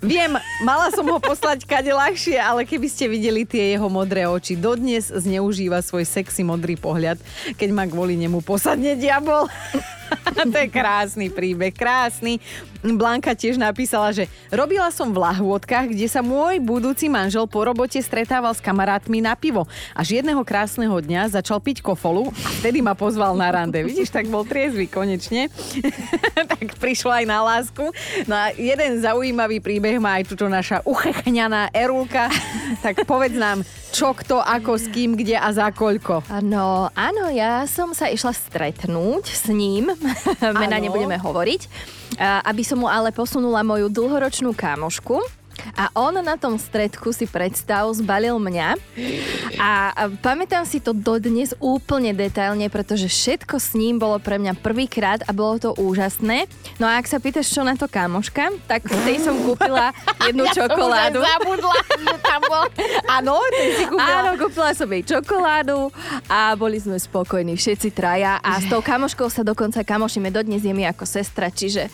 Viem, 0.00 0.40
mala 0.64 0.88
som 0.88 1.04
ho 1.04 1.20
poslať 1.20 1.68
kade 1.68 1.92
ľahšie, 1.92 2.40
ale 2.40 2.64
keby 2.64 2.88
ste 2.88 3.04
videli 3.04 3.44
tie 3.44 3.76
jeho 3.76 3.92
modré 3.92 4.24
oči, 4.24 4.56
dodnes 4.56 5.12
zneužíva 5.12 5.84
svoj 5.84 6.08
sexy 6.08 6.40
modrý 6.40 6.80
pohľad, 6.80 7.20
keď 7.60 7.68
ma 7.76 7.84
kvôli 7.84 8.16
nemu 8.16 8.40
posadne 8.40 8.96
diabol. 8.96 9.52
to 10.52 10.56
je 10.56 10.68
krásny 10.68 11.26
príbeh, 11.28 11.72
krásny. 11.74 12.40
Blanka 12.80 13.36
tiež 13.36 13.60
napísala, 13.60 14.08
že 14.08 14.24
robila 14.48 14.88
som 14.88 15.12
v 15.12 15.20
lahôdkach, 15.20 15.92
kde 15.92 16.08
sa 16.08 16.24
môj 16.24 16.56
budúci 16.64 17.12
manžel 17.12 17.44
po 17.44 17.60
robote 17.60 18.00
stretával 18.00 18.56
s 18.56 18.64
kamarátmi 18.64 19.20
na 19.20 19.36
pivo. 19.36 19.68
Až 19.92 20.20
jedného 20.20 20.40
krásneho 20.40 20.96
dňa 20.96 21.28
začal 21.28 21.60
piť 21.60 21.84
kofolu 21.84 22.32
a 22.32 22.48
vtedy 22.64 22.80
ma 22.80 22.96
pozval 22.96 23.36
na 23.36 23.52
rande. 23.52 23.84
Vidíš, 23.84 24.08
tak 24.08 24.32
bol 24.32 24.48
triezvy 24.48 24.88
konečne. 24.88 25.52
tak 26.56 26.80
prišla 26.80 27.20
aj 27.20 27.26
na 27.28 27.38
lásku. 27.44 27.84
No 28.24 28.34
a 28.34 28.48
jeden 28.56 29.04
zaujímavý 29.04 29.60
príbeh 29.60 30.00
má 30.00 30.16
aj 30.16 30.32
tuto 30.32 30.48
naša 30.48 30.80
uchechňaná 30.88 31.76
Erulka. 31.76 32.32
tak 32.84 33.04
povedz 33.04 33.36
nám, 33.36 33.60
čo, 33.90 34.14
kto, 34.14 34.40
ako, 34.40 34.78
s 34.78 34.86
kým, 34.88 35.18
kde 35.18 35.36
a 35.36 35.50
za 35.50 35.74
koľko. 35.74 36.22
No, 36.46 36.88
áno, 36.94 37.24
ja 37.30 37.66
som 37.66 37.92
sa 37.92 38.06
išla 38.08 38.32
stretnúť 38.32 39.24
s 39.26 39.50
ním. 39.50 39.90
Mena 40.60 40.78
nebudeme 40.78 41.18
hovoriť 41.18 41.62
aby 42.20 42.62
som 42.66 42.84
mu 42.84 42.88
ale 42.90 43.14
posunula 43.16 43.64
moju 43.64 43.88
dlhoročnú 43.88 44.52
kámošku 44.52 45.39
a 45.76 45.88
on 45.96 46.14
na 46.20 46.36
tom 46.36 46.56
stredku 46.58 47.12
si 47.14 47.24
predstav 47.24 47.88
zbalil 47.96 48.36
mňa 48.36 48.76
a 49.60 49.70
pamätám 50.20 50.64
si 50.64 50.78
to 50.80 50.92
dodnes 50.96 51.52
úplne 51.60 52.12
detailne, 52.12 52.66
pretože 52.68 53.08
všetko 53.08 53.56
s 53.56 53.74
ním 53.76 54.00
bolo 54.00 54.20
pre 54.20 54.36
mňa 54.40 54.56
prvýkrát 54.58 55.20
a 55.26 55.32
bolo 55.32 55.60
to 55.60 55.70
úžasné. 55.76 56.46
No 56.80 56.88
a 56.88 56.96
ak 56.96 57.06
sa 57.08 57.20
pýtaš, 57.20 57.52
čo 57.52 57.64
na 57.64 57.76
to 57.76 57.86
kamoška, 57.86 58.52
tak 58.64 58.86
tej 58.86 59.20
som 59.20 59.36
kúpila 59.40 59.92
jednu 60.28 60.46
ja 60.48 60.54
čokoládu. 60.54 61.20
Som 61.20 61.28
zabudla, 61.28 61.76
tam 62.24 62.40
bol. 62.46 62.64
Áno, 63.20 63.34
si 63.52 63.84
kúpila. 63.88 64.16
Áno, 64.22 64.30
kúpila 64.38 64.70
som 64.72 64.88
jej 64.88 65.02
čokoládu 65.04 65.92
a 66.30 66.54
boli 66.54 66.78
sme 66.78 66.96
spokojní 66.96 67.56
všetci 67.58 67.88
traja 67.92 68.38
a 68.40 68.60
s 68.60 68.66
tou 68.70 68.80
kamoškou 68.80 69.28
sa 69.28 69.42
dokonca 69.42 69.82
kamošíme 69.82 70.30
dodnes 70.30 70.62
je 70.62 70.72
mi 70.72 70.86
ako 70.86 71.04
sestra, 71.04 71.50
čiže 71.50 71.90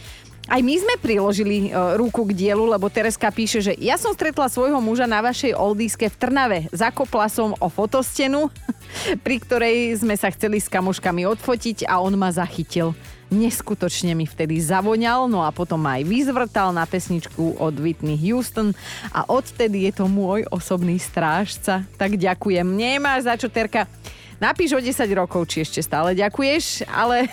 aj 0.51 0.59
my 0.67 0.75
sme 0.83 0.95
priložili 0.99 1.71
uh, 1.71 1.95
ruku 1.95 2.27
k 2.27 2.51
dielu, 2.51 2.67
lebo 2.67 2.91
Tereska 2.91 3.31
píše, 3.31 3.63
že 3.63 3.79
ja 3.79 3.95
som 3.95 4.11
stretla 4.11 4.51
svojho 4.51 4.83
muža 4.83 5.07
na 5.07 5.23
vašej 5.23 5.55
oldíske 5.55 6.11
v 6.11 6.19
Trnave. 6.19 6.59
Zakopla 6.75 7.31
som 7.31 7.55
o 7.63 7.71
fotostenu, 7.71 8.51
pri 9.27 9.39
ktorej 9.39 10.03
sme 10.03 10.19
sa 10.19 10.35
chceli 10.35 10.59
s 10.59 10.67
kamoškami 10.67 11.23
odfotiť 11.31 11.87
a 11.87 12.03
on 12.03 12.19
ma 12.19 12.35
zachytil. 12.35 12.91
Neskutočne 13.27 14.15
mi 14.15 14.23
vtedy 14.23 14.63
zavoňal, 14.63 15.27
no 15.27 15.43
a 15.43 15.51
potom 15.51 15.83
aj 15.83 16.07
vyzvrtal 16.07 16.71
na 16.71 16.87
pesničku 16.87 17.59
od 17.59 17.75
Whitney 17.75 18.15
Houston 18.31 18.71
a 19.11 19.27
odtedy 19.27 19.91
je 19.91 19.99
to 19.99 20.07
môj 20.07 20.47
osobný 20.47 20.95
strážca. 21.03 21.83
Tak 21.99 22.15
ďakujem. 22.15 22.63
Nemáš 22.63 23.27
za 23.27 23.35
čo, 23.35 23.51
Terka. 23.51 23.91
Napíš 24.39 24.77
o 24.77 24.81
10 24.81 24.95
rokov, 25.17 25.49
či 25.51 25.67
ešte 25.67 25.83
stále 25.83 26.15
ďakuješ, 26.15 26.87
ale 26.87 27.27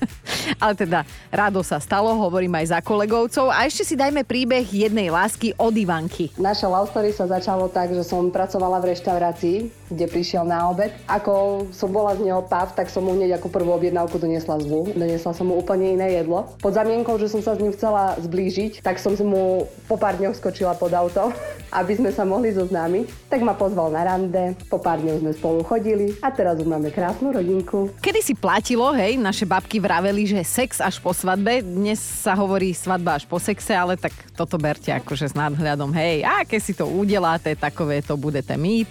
Ale 0.62 0.72
teda 0.76 1.04
rado 1.28 1.60
sa 1.60 1.76
stalo, 1.76 2.08
hovorím 2.16 2.56
aj 2.60 2.66
za 2.76 2.78
kolegovcov. 2.80 3.52
A 3.52 3.68
ešte 3.68 3.84
si 3.84 3.94
dajme 3.96 4.24
príbeh 4.24 4.64
jednej 4.64 5.12
lásky 5.12 5.52
od 5.56 5.72
Ivanky. 5.76 6.32
Naša 6.40 6.66
love 6.68 6.88
story 6.90 7.12
sa 7.12 7.28
začalo 7.28 7.68
tak, 7.68 7.92
že 7.92 8.04
som 8.04 8.32
pracovala 8.32 8.80
v 8.80 8.96
reštaurácii, 8.96 9.56
kde 9.90 10.06
prišiel 10.06 10.46
na 10.46 10.70
obed. 10.70 10.94
Ako 11.10 11.66
som 11.74 11.90
bola 11.90 12.14
z 12.14 12.30
neho 12.30 12.40
pav, 12.46 12.70
tak 12.72 12.86
som 12.88 13.02
mu 13.02 13.18
hneď 13.18 13.42
ako 13.42 13.50
prvú 13.50 13.74
objednávku 13.74 14.16
doniesla 14.22 14.62
zlu. 14.62 14.86
Doniesla 14.94 15.34
som 15.34 15.50
mu 15.50 15.58
úplne 15.58 15.98
iné 15.98 16.22
jedlo. 16.22 16.46
Pod 16.62 16.78
zamienkou, 16.78 17.18
že 17.18 17.26
som 17.26 17.42
sa 17.42 17.58
s 17.58 17.60
ním 17.60 17.74
chcela 17.74 18.14
zblížiť, 18.22 18.80
tak 18.80 19.02
som 19.02 19.12
mu 19.26 19.66
po 19.90 19.98
pár 19.98 20.16
dňoch 20.16 20.38
skočila 20.38 20.78
pod 20.78 20.94
auto, 20.94 21.34
aby 21.80 21.98
sme 21.98 22.14
sa 22.14 22.22
mohli 22.22 22.54
zoznámiť. 22.54 23.28
Tak 23.28 23.42
ma 23.42 23.58
pozval 23.58 23.90
na 23.90 24.06
rande, 24.06 24.54
po 24.70 24.78
pár 24.78 25.02
dňoch 25.02 25.20
sme 25.20 25.32
spolu 25.34 25.60
chodili 25.66 26.14
a 26.22 26.30
teraz 26.30 26.56
už 26.62 26.70
máme 26.70 26.94
krásnu 26.94 27.34
rodinku. 27.34 27.90
Kedy 27.98 28.20
si 28.22 28.34
platilo, 28.38 28.94
hej, 28.94 29.18
naše 29.18 29.42
babky 29.44 29.82
vraveli, 29.82 30.24
že 30.30 30.40
sex 30.46 30.78
až 30.78 31.02
po 31.02 31.10
svadbe. 31.10 31.66
Dnes 31.66 31.98
sa 31.98 32.38
hovorí 32.38 32.70
svadba 32.70 33.18
až 33.18 33.26
po 33.26 33.42
sexe, 33.42 33.74
ale 33.74 33.98
tak 33.98 34.14
toto 34.38 34.54
berte 34.54 34.94
akože 34.94 35.30
s 35.30 35.34
nadhľadom. 35.34 35.90
Hej, 35.90 36.22
aké 36.22 36.62
si 36.62 36.72
to 36.72 36.86
udeláte, 36.86 37.52
takové 37.58 37.98
to 38.00 38.14
budete 38.14 38.54
mít. 38.54 38.88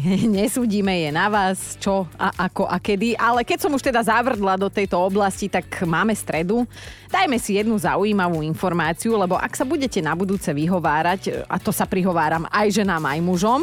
Nesúdime 0.40 1.08
je 1.08 1.10
na 1.12 1.26
vás, 1.28 1.76
čo 1.76 2.08
a 2.16 2.32
ako 2.48 2.64
a 2.66 2.76
kedy, 2.80 3.16
ale 3.16 3.44
keď 3.44 3.58
som 3.68 3.72
už 3.74 3.82
teda 3.84 4.00
zavrdla 4.00 4.56
do 4.56 4.72
tejto 4.72 4.96
oblasti, 4.96 5.50
tak 5.50 5.66
máme 5.84 6.14
stredu. 6.16 6.64
Dajme 7.10 7.36
si 7.36 7.58
jednu 7.58 7.76
zaujímavú 7.76 8.40
informáciu, 8.40 9.18
lebo 9.18 9.36
ak 9.36 9.52
sa 9.56 9.66
budete 9.66 10.00
na 10.00 10.16
budúce 10.16 10.48
vyhovárať, 10.50 11.44
a 11.44 11.56
to 11.60 11.74
sa 11.74 11.84
prihováram 11.84 12.48
aj 12.48 12.82
ženám, 12.82 13.02
aj 13.06 13.20
mužom, 13.20 13.60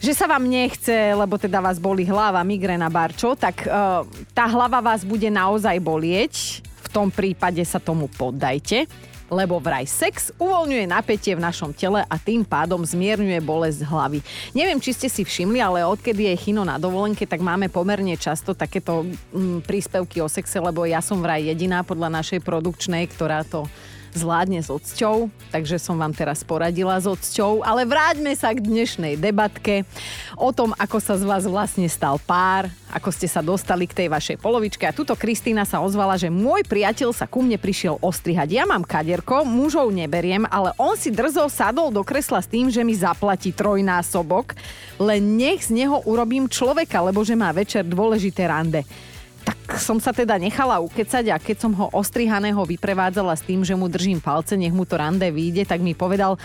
že 0.00 0.16
sa 0.16 0.24
vám 0.24 0.48
nechce, 0.48 1.12
lebo 1.12 1.36
teda 1.36 1.60
vás 1.60 1.76
boli 1.76 2.08
hlava, 2.08 2.40
migrena, 2.40 2.88
barčo, 2.88 3.36
tak 3.36 3.68
uh, 3.68 4.04
tá 4.32 4.48
hlava 4.48 4.80
vás 4.80 5.04
bude 5.04 5.28
naozaj 5.28 5.76
bolieť. 5.76 6.64
V 6.80 6.88
tom 6.90 7.12
prípade 7.12 7.62
sa 7.62 7.78
tomu 7.78 8.10
poddajte 8.10 9.09
lebo 9.30 9.62
vraj 9.62 9.86
sex 9.86 10.34
uvoľňuje 10.36 10.84
napätie 10.90 11.32
v 11.38 11.44
našom 11.46 11.70
tele 11.70 12.02
a 12.04 12.14
tým 12.18 12.42
pádom 12.42 12.82
zmierňuje 12.82 13.40
bolesť 13.40 13.86
hlavy. 13.86 14.18
Neviem, 14.52 14.82
či 14.82 14.92
ste 14.92 15.08
si 15.08 15.22
všimli, 15.22 15.62
ale 15.62 15.86
odkedy 15.86 16.28
je 16.34 16.50
Chino 16.50 16.66
na 16.66 16.76
dovolenke, 16.76 17.24
tak 17.24 17.40
máme 17.40 17.70
pomerne 17.70 18.18
často 18.18 18.52
takéto 18.52 19.06
mm, 19.06 19.62
príspevky 19.64 20.18
o 20.20 20.28
sexe, 20.28 20.58
lebo 20.58 20.82
ja 20.82 20.98
som 20.98 21.22
vraj 21.22 21.46
jediná 21.46 21.86
podľa 21.86 22.10
našej 22.20 22.42
produkčnej, 22.42 23.06
ktorá 23.08 23.46
to 23.46 23.70
zvládne 24.14 24.58
s 24.58 24.70
ocťou, 24.70 25.30
takže 25.54 25.78
som 25.78 25.94
vám 25.98 26.10
teraz 26.10 26.42
poradila 26.42 26.98
s 26.98 27.06
ocťou, 27.06 27.62
ale 27.62 27.86
vráťme 27.86 28.34
sa 28.34 28.50
k 28.50 28.62
dnešnej 28.62 29.14
debatke 29.18 29.86
o 30.34 30.50
tom, 30.50 30.74
ako 30.74 30.98
sa 30.98 31.14
z 31.18 31.24
vás 31.26 31.46
vlastne 31.46 31.86
stal 31.86 32.18
pár, 32.22 32.66
ako 32.90 33.10
ste 33.14 33.30
sa 33.30 33.38
dostali 33.38 33.86
k 33.86 33.94
tej 33.94 34.08
vašej 34.10 34.36
polovičke. 34.42 34.82
A 34.86 34.96
tuto 34.96 35.14
Kristýna 35.14 35.62
sa 35.62 35.78
ozvala, 35.78 36.18
že 36.18 36.26
môj 36.26 36.66
priateľ 36.66 37.14
sa 37.14 37.30
ku 37.30 37.42
mne 37.42 37.58
prišiel 37.58 38.02
ostrihať. 38.02 38.50
Ja 38.50 38.64
mám 38.66 38.82
kaderko, 38.82 39.46
mužov 39.46 39.94
neberiem, 39.94 40.46
ale 40.50 40.74
on 40.74 40.98
si 40.98 41.14
drzo 41.14 41.46
sadol 41.46 41.94
do 41.94 42.02
kresla 42.02 42.42
s 42.42 42.50
tým, 42.50 42.70
že 42.70 42.82
mi 42.82 42.98
zaplatí 42.98 43.54
trojnásobok, 43.54 44.58
len 44.98 45.38
nech 45.38 45.66
z 45.66 45.86
neho 45.86 46.02
urobím 46.06 46.50
človeka, 46.50 46.98
lebo 47.02 47.22
že 47.22 47.38
má 47.38 47.54
večer 47.54 47.86
dôležité 47.86 48.50
rande 48.50 48.82
tak 49.40 49.80
som 49.80 49.96
sa 49.98 50.12
teda 50.12 50.36
nechala 50.36 50.78
ukecať 50.78 51.32
a 51.32 51.36
keď 51.40 51.56
som 51.66 51.72
ho 51.74 51.88
ostrihaného 51.90 52.60
vyprevádzala 52.62 53.34
s 53.34 53.42
tým, 53.42 53.64
že 53.64 53.74
mu 53.74 53.88
držím 53.88 54.20
palce, 54.20 54.54
nech 54.54 54.74
mu 54.74 54.84
to 54.84 55.00
rande 55.00 55.26
vyjde, 55.26 55.66
tak 55.66 55.80
mi 55.80 55.96
povedal, 55.96 56.36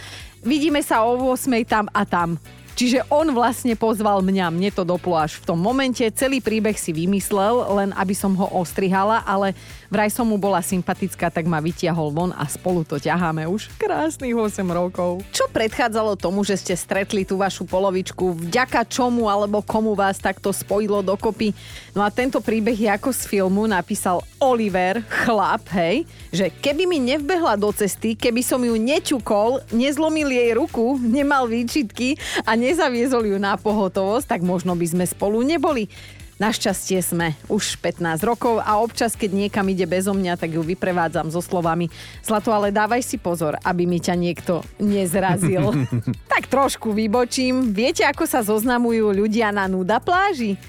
vidíme 0.42 0.80
sa 0.80 1.04
o 1.04 1.18
8 1.32 1.52
tam 1.68 1.86
a 1.92 2.04
tam. 2.08 2.40
Čiže 2.76 3.08
on 3.08 3.32
vlastne 3.32 3.72
pozval 3.80 4.20
mňa, 4.20 4.52
mne 4.52 4.68
to 4.68 4.84
doplo 4.84 5.16
až 5.16 5.40
v 5.40 5.48
tom 5.48 5.56
momente. 5.56 6.04
Celý 6.12 6.44
príbeh 6.44 6.76
si 6.76 6.92
vymyslel, 6.92 7.72
len 7.72 7.96
aby 7.96 8.12
som 8.12 8.36
ho 8.36 8.52
ostrihala, 8.52 9.24
ale 9.24 9.56
vraj 9.88 10.12
som 10.12 10.28
mu 10.28 10.36
bola 10.36 10.60
sympatická, 10.60 11.32
tak 11.32 11.48
ma 11.48 11.64
vytiahol 11.64 12.12
von 12.12 12.36
a 12.36 12.44
spolu 12.52 12.84
to 12.84 13.00
ťaháme 13.00 13.48
už 13.48 13.72
krásnych 13.80 14.36
8 14.36 14.60
rokov. 14.76 15.24
Čo 15.32 15.48
predchádzalo 15.56 16.20
tomu, 16.20 16.44
že 16.44 16.60
ste 16.60 16.76
stretli 16.76 17.24
tú 17.24 17.40
vašu 17.40 17.64
polovičku? 17.64 18.44
Vďaka 18.44 18.84
čomu 18.92 19.32
alebo 19.32 19.64
komu 19.64 19.96
vás 19.96 20.20
takto 20.20 20.52
spojilo 20.52 21.00
dokopy? 21.00 21.56
No 21.96 22.04
a 22.04 22.12
tento 22.12 22.44
príbeh 22.44 22.76
je 22.76 22.92
ako 22.92 23.16
z 23.16 23.24
filmu, 23.24 23.72
napísal 23.72 24.20
Oliver, 24.44 25.00
chlap, 25.08 25.64
hej, 25.72 26.04
že 26.28 26.52
keby 26.52 26.84
mi 26.84 27.00
nevbehla 27.00 27.56
do 27.56 27.72
cesty, 27.72 28.20
keby 28.20 28.44
som 28.44 28.60
ju 28.60 28.76
neťukol, 28.76 29.64
nezlomil 29.72 30.28
jej 30.28 30.52
ruku, 30.60 31.00
nemal 31.00 31.48
výčitky 31.48 32.20
a 32.44 32.60
nezaviezol 32.60 33.32
ju 33.32 33.40
na 33.40 33.56
pohotovosť, 33.56 34.28
tak 34.28 34.42
možno 34.44 34.76
by 34.76 34.84
sme 34.92 35.06
spolu 35.08 35.40
neboli. 35.40 35.88
Našťastie 36.36 37.00
sme 37.00 37.32
už 37.48 37.80
15 37.80 38.20
rokov 38.28 38.60
a 38.60 38.76
občas, 38.84 39.16
keď 39.16 39.48
niekam 39.48 39.64
ide 39.72 39.88
bezo 39.88 40.12
mňa, 40.12 40.36
tak 40.36 40.52
ju 40.52 40.60
vyprevádzam 40.68 41.32
so 41.32 41.40
slovami 41.40 41.88
Zlato, 42.20 42.52
ale 42.52 42.76
dávaj 42.76 43.08
si 43.08 43.16
pozor, 43.16 43.56
aby 43.64 43.88
mi 43.88 44.04
ťa 44.04 44.20
niekto 44.20 44.60
nezrazil. 44.84 45.72
tak 46.36 46.52
trošku 46.52 46.92
vybočím. 46.92 47.72
Viete, 47.72 48.04
ako 48.04 48.28
sa 48.28 48.44
zoznamujú 48.44 49.16
ľudia 49.16 49.56
na 49.56 49.72
nuda 49.72 50.04
pláži? 50.04 50.60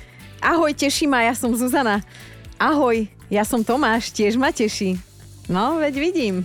Ahoj, 0.42 0.74
teší 0.76 1.06
ma, 1.08 1.24
ja 1.24 1.34
som 1.34 1.52
Zuzana. 1.56 2.04
Ahoj, 2.60 3.08
ja 3.32 3.42
som 3.42 3.64
Tomáš, 3.64 4.12
tiež 4.12 4.36
ma 4.36 4.52
teší. 4.52 5.00
No, 5.48 5.78
veď 5.80 5.94
vidím. 5.96 6.36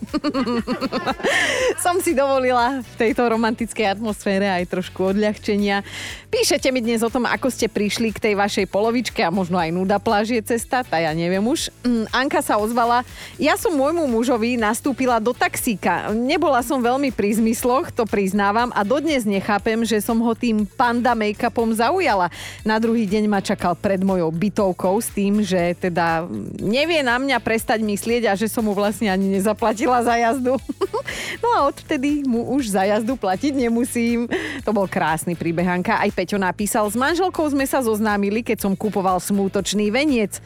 Som 1.84 2.00
si 2.00 2.16
dovolila 2.16 2.80
v 2.80 2.94
tejto 2.96 3.26
romantickej 3.28 3.98
atmosfére 3.98 4.48
aj 4.48 4.70
trošku 4.70 5.12
odľahčenia. 5.14 5.84
Píšete 6.30 6.70
mi 6.70 6.80
dnes 6.80 7.02
o 7.02 7.10
tom, 7.12 7.26
ako 7.26 7.50
ste 7.50 7.66
prišli 7.66 8.14
k 8.14 8.30
tej 8.30 8.34
vašej 8.38 8.66
polovičke 8.70 9.20
a 9.22 9.34
možno 9.34 9.58
aj 9.58 9.70
nuda 9.74 9.98
pláž 9.98 10.32
je 10.34 10.42
cesta, 10.42 10.86
tá 10.86 11.02
ja 11.02 11.10
neviem 11.12 11.42
už. 11.42 11.74
Mm, 11.82 12.06
Anka 12.14 12.40
sa 12.40 12.56
ozvala, 12.56 13.02
ja 13.36 13.58
som 13.58 13.74
môjmu 13.74 14.06
mužovi 14.06 14.56
nastúpila 14.56 15.18
do 15.18 15.34
taxíka. 15.34 16.14
Nebola 16.14 16.62
som 16.62 16.78
veľmi 16.78 17.10
pri 17.12 17.36
zmysloch, 17.36 17.92
to 17.92 18.06
priznávam 18.06 18.70
a 18.72 18.86
dodnes 18.86 19.26
nechápem, 19.26 19.82
že 19.82 19.98
som 20.00 20.18
ho 20.22 20.32
tým 20.38 20.64
panda 20.64 21.18
make-upom 21.18 21.74
zaujala. 21.74 22.30
Na 22.62 22.78
druhý 22.78 23.04
deň 23.10 23.24
ma 23.26 23.42
čakal 23.42 23.74
pred 23.74 24.00
mojou 24.00 24.30
bytovkou 24.30 25.02
s 25.02 25.10
tým, 25.10 25.42
že 25.42 25.74
teda 25.76 26.30
nevie 26.62 27.02
na 27.02 27.18
mňa 27.18 27.42
prestať 27.42 27.82
myslieť 27.82 28.30
a 28.30 28.38
že 28.38 28.46
som 28.46 28.62
mu 28.62 28.72
vlastne 28.72 29.10
ani 29.10 29.26
nezaplatila 29.34 29.89
za 29.98 30.14
jazdu. 30.14 30.54
no 31.42 31.48
a 31.58 31.58
odtedy 31.66 32.22
mu 32.22 32.54
už 32.54 32.70
za 32.70 32.86
jazdu 32.86 33.18
platiť 33.18 33.66
nemusím. 33.66 34.30
To 34.62 34.70
bol 34.70 34.86
krásny 34.86 35.34
príbeh, 35.34 35.66
Anka. 35.66 35.98
Aj 35.98 36.10
Peťo 36.14 36.38
napísal, 36.38 36.86
s 36.86 36.94
manželkou 36.94 37.42
sme 37.50 37.66
sa 37.66 37.82
zoznámili, 37.82 38.46
keď 38.46 38.70
som 38.70 38.78
kupoval 38.78 39.18
smútočný 39.18 39.90
veniec. 39.90 40.38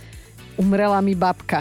Umrela 0.57 1.05
mi 1.05 1.13
babka. 1.13 1.61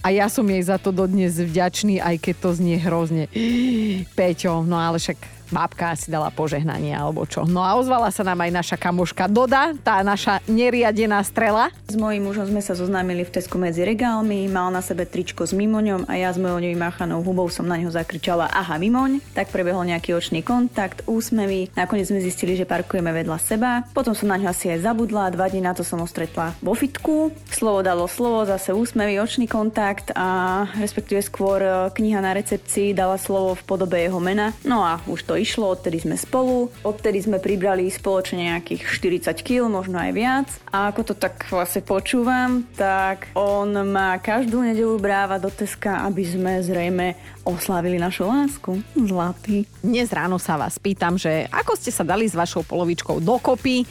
A 0.00 0.10
ja 0.10 0.26
som 0.32 0.48
jej 0.48 0.64
za 0.64 0.80
to 0.80 0.90
dodnes 0.90 1.36
vďačný, 1.36 2.00
aj 2.00 2.16
keď 2.18 2.34
to 2.40 2.50
znie 2.56 2.76
hrozne. 2.80 3.28
Peťo, 4.18 4.66
no 4.66 4.80
ale 4.80 4.98
však 4.98 5.39
Bábka 5.50 5.98
si 5.98 6.08
dala 6.10 6.30
požehnanie 6.30 6.94
alebo 6.94 7.26
čo. 7.26 7.42
No 7.44 7.62
a 7.66 7.74
ozvala 7.74 8.08
sa 8.14 8.22
nám 8.22 8.40
aj 8.46 8.50
naša 8.54 8.76
kamoška 8.78 9.26
Doda, 9.26 9.74
tá 9.82 10.00
naša 10.06 10.38
neriadená 10.46 11.18
strela. 11.26 11.74
S 11.90 11.98
mojím 11.98 12.30
mužom 12.30 12.46
sme 12.50 12.62
sa 12.62 12.78
zoznámili 12.78 13.26
v 13.26 13.34
Tesku 13.34 13.58
medzi 13.58 13.82
regálmi, 13.82 14.46
mal 14.46 14.70
na 14.70 14.78
sebe 14.80 15.02
tričko 15.04 15.42
s 15.42 15.50
mimoňom 15.50 16.06
a 16.06 16.14
ja 16.14 16.30
s 16.30 16.38
mojou 16.38 16.62
nevymáchanou 16.62 17.20
hubou 17.26 17.50
som 17.50 17.66
na 17.66 17.74
neho 17.74 17.90
zakričala 17.90 18.46
aha 18.46 18.78
mimoň. 18.78 19.18
Tak 19.34 19.50
prebehol 19.50 19.90
nejaký 19.90 20.14
očný 20.14 20.46
kontakt, 20.46 21.02
úsmevy, 21.10 21.74
nakoniec 21.74 22.06
sme 22.06 22.22
zistili, 22.22 22.54
že 22.54 22.68
parkujeme 22.68 23.10
vedľa 23.10 23.38
seba. 23.42 23.82
Potom 23.90 24.14
som 24.14 24.30
na 24.30 24.38
ňo 24.38 24.54
asi 24.54 24.70
aj 24.70 24.86
zabudla, 24.86 25.34
dva 25.34 25.50
dní 25.50 25.66
na 25.66 25.74
to 25.74 25.82
som 25.82 25.98
ho 25.98 26.06
stretla 26.06 26.54
vo 26.62 26.78
fitku. 26.78 27.34
Slovo 27.50 27.82
dalo 27.82 28.06
slovo, 28.06 28.46
zase 28.46 28.70
úsmevy, 28.70 29.18
očný 29.18 29.50
kontakt 29.50 30.14
a 30.14 30.62
respektíve 30.78 31.18
skôr 31.24 31.58
e, 31.58 31.70
kniha 31.90 32.22
na 32.22 32.36
recepcii 32.36 32.94
dala 32.94 33.18
slovo 33.18 33.58
v 33.58 33.62
podobe 33.66 33.98
jeho 33.98 34.22
mena. 34.22 34.54
No 34.62 34.86
a 34.86 35.02
už 35.10 35.26
to 35.26 35.39
išlo, 35.40 35.72
odtedy 35.72 36.04
sme 36.04 36.20
spolu, 36.20 36.68
odtedy 36.84 37.24
sme 37.24 37.40
pribrali 37.40 37.88
spoločne 37.88 38.52
nejakých 38.52 38.84
40 39.32 39.40
kg, 39.40 39.72
možno 39.72 39.96
aj 39.96 40.12
viac. 40.12 40.48
A 40.68 40.92
ako 40.92 41.10
to 41.10 41.14
tak 41.16 41.48
vlastne 41.48 41.80
počúvam, 41.80 42.68
tak 42.76 43.32
on 43.32 43.72
ma 43.88 44.20
každú 44.20 44.60
nedelu 44.60 45.00
bráva 45.00 45.40
do 45.40 45.48
Teska, 45.48 46.04
aby 46.04 46.22
sme 46.22 46.52
zrejme 46.60 47.16
oslávili 47.48 47.96
našu 47.96 48.28
lásku. 48.28 48.84
Zlatý. 48.94 49.64
Dnes 49.80 50.12
ráno 50.12 50.36
sa 50.36 50.60
vás 50.60 50.76
pýtam, 50.76 51.16
že 51.16 51.48
ako 51.48 51.72
ste 51.74 51.90
sa 51.90 52.04
dali 52.04 52.28
s 52.28 52.36
vašou 52.36 52.62
polovičkou 52.68 53.18
dokopy, 53.24 53.88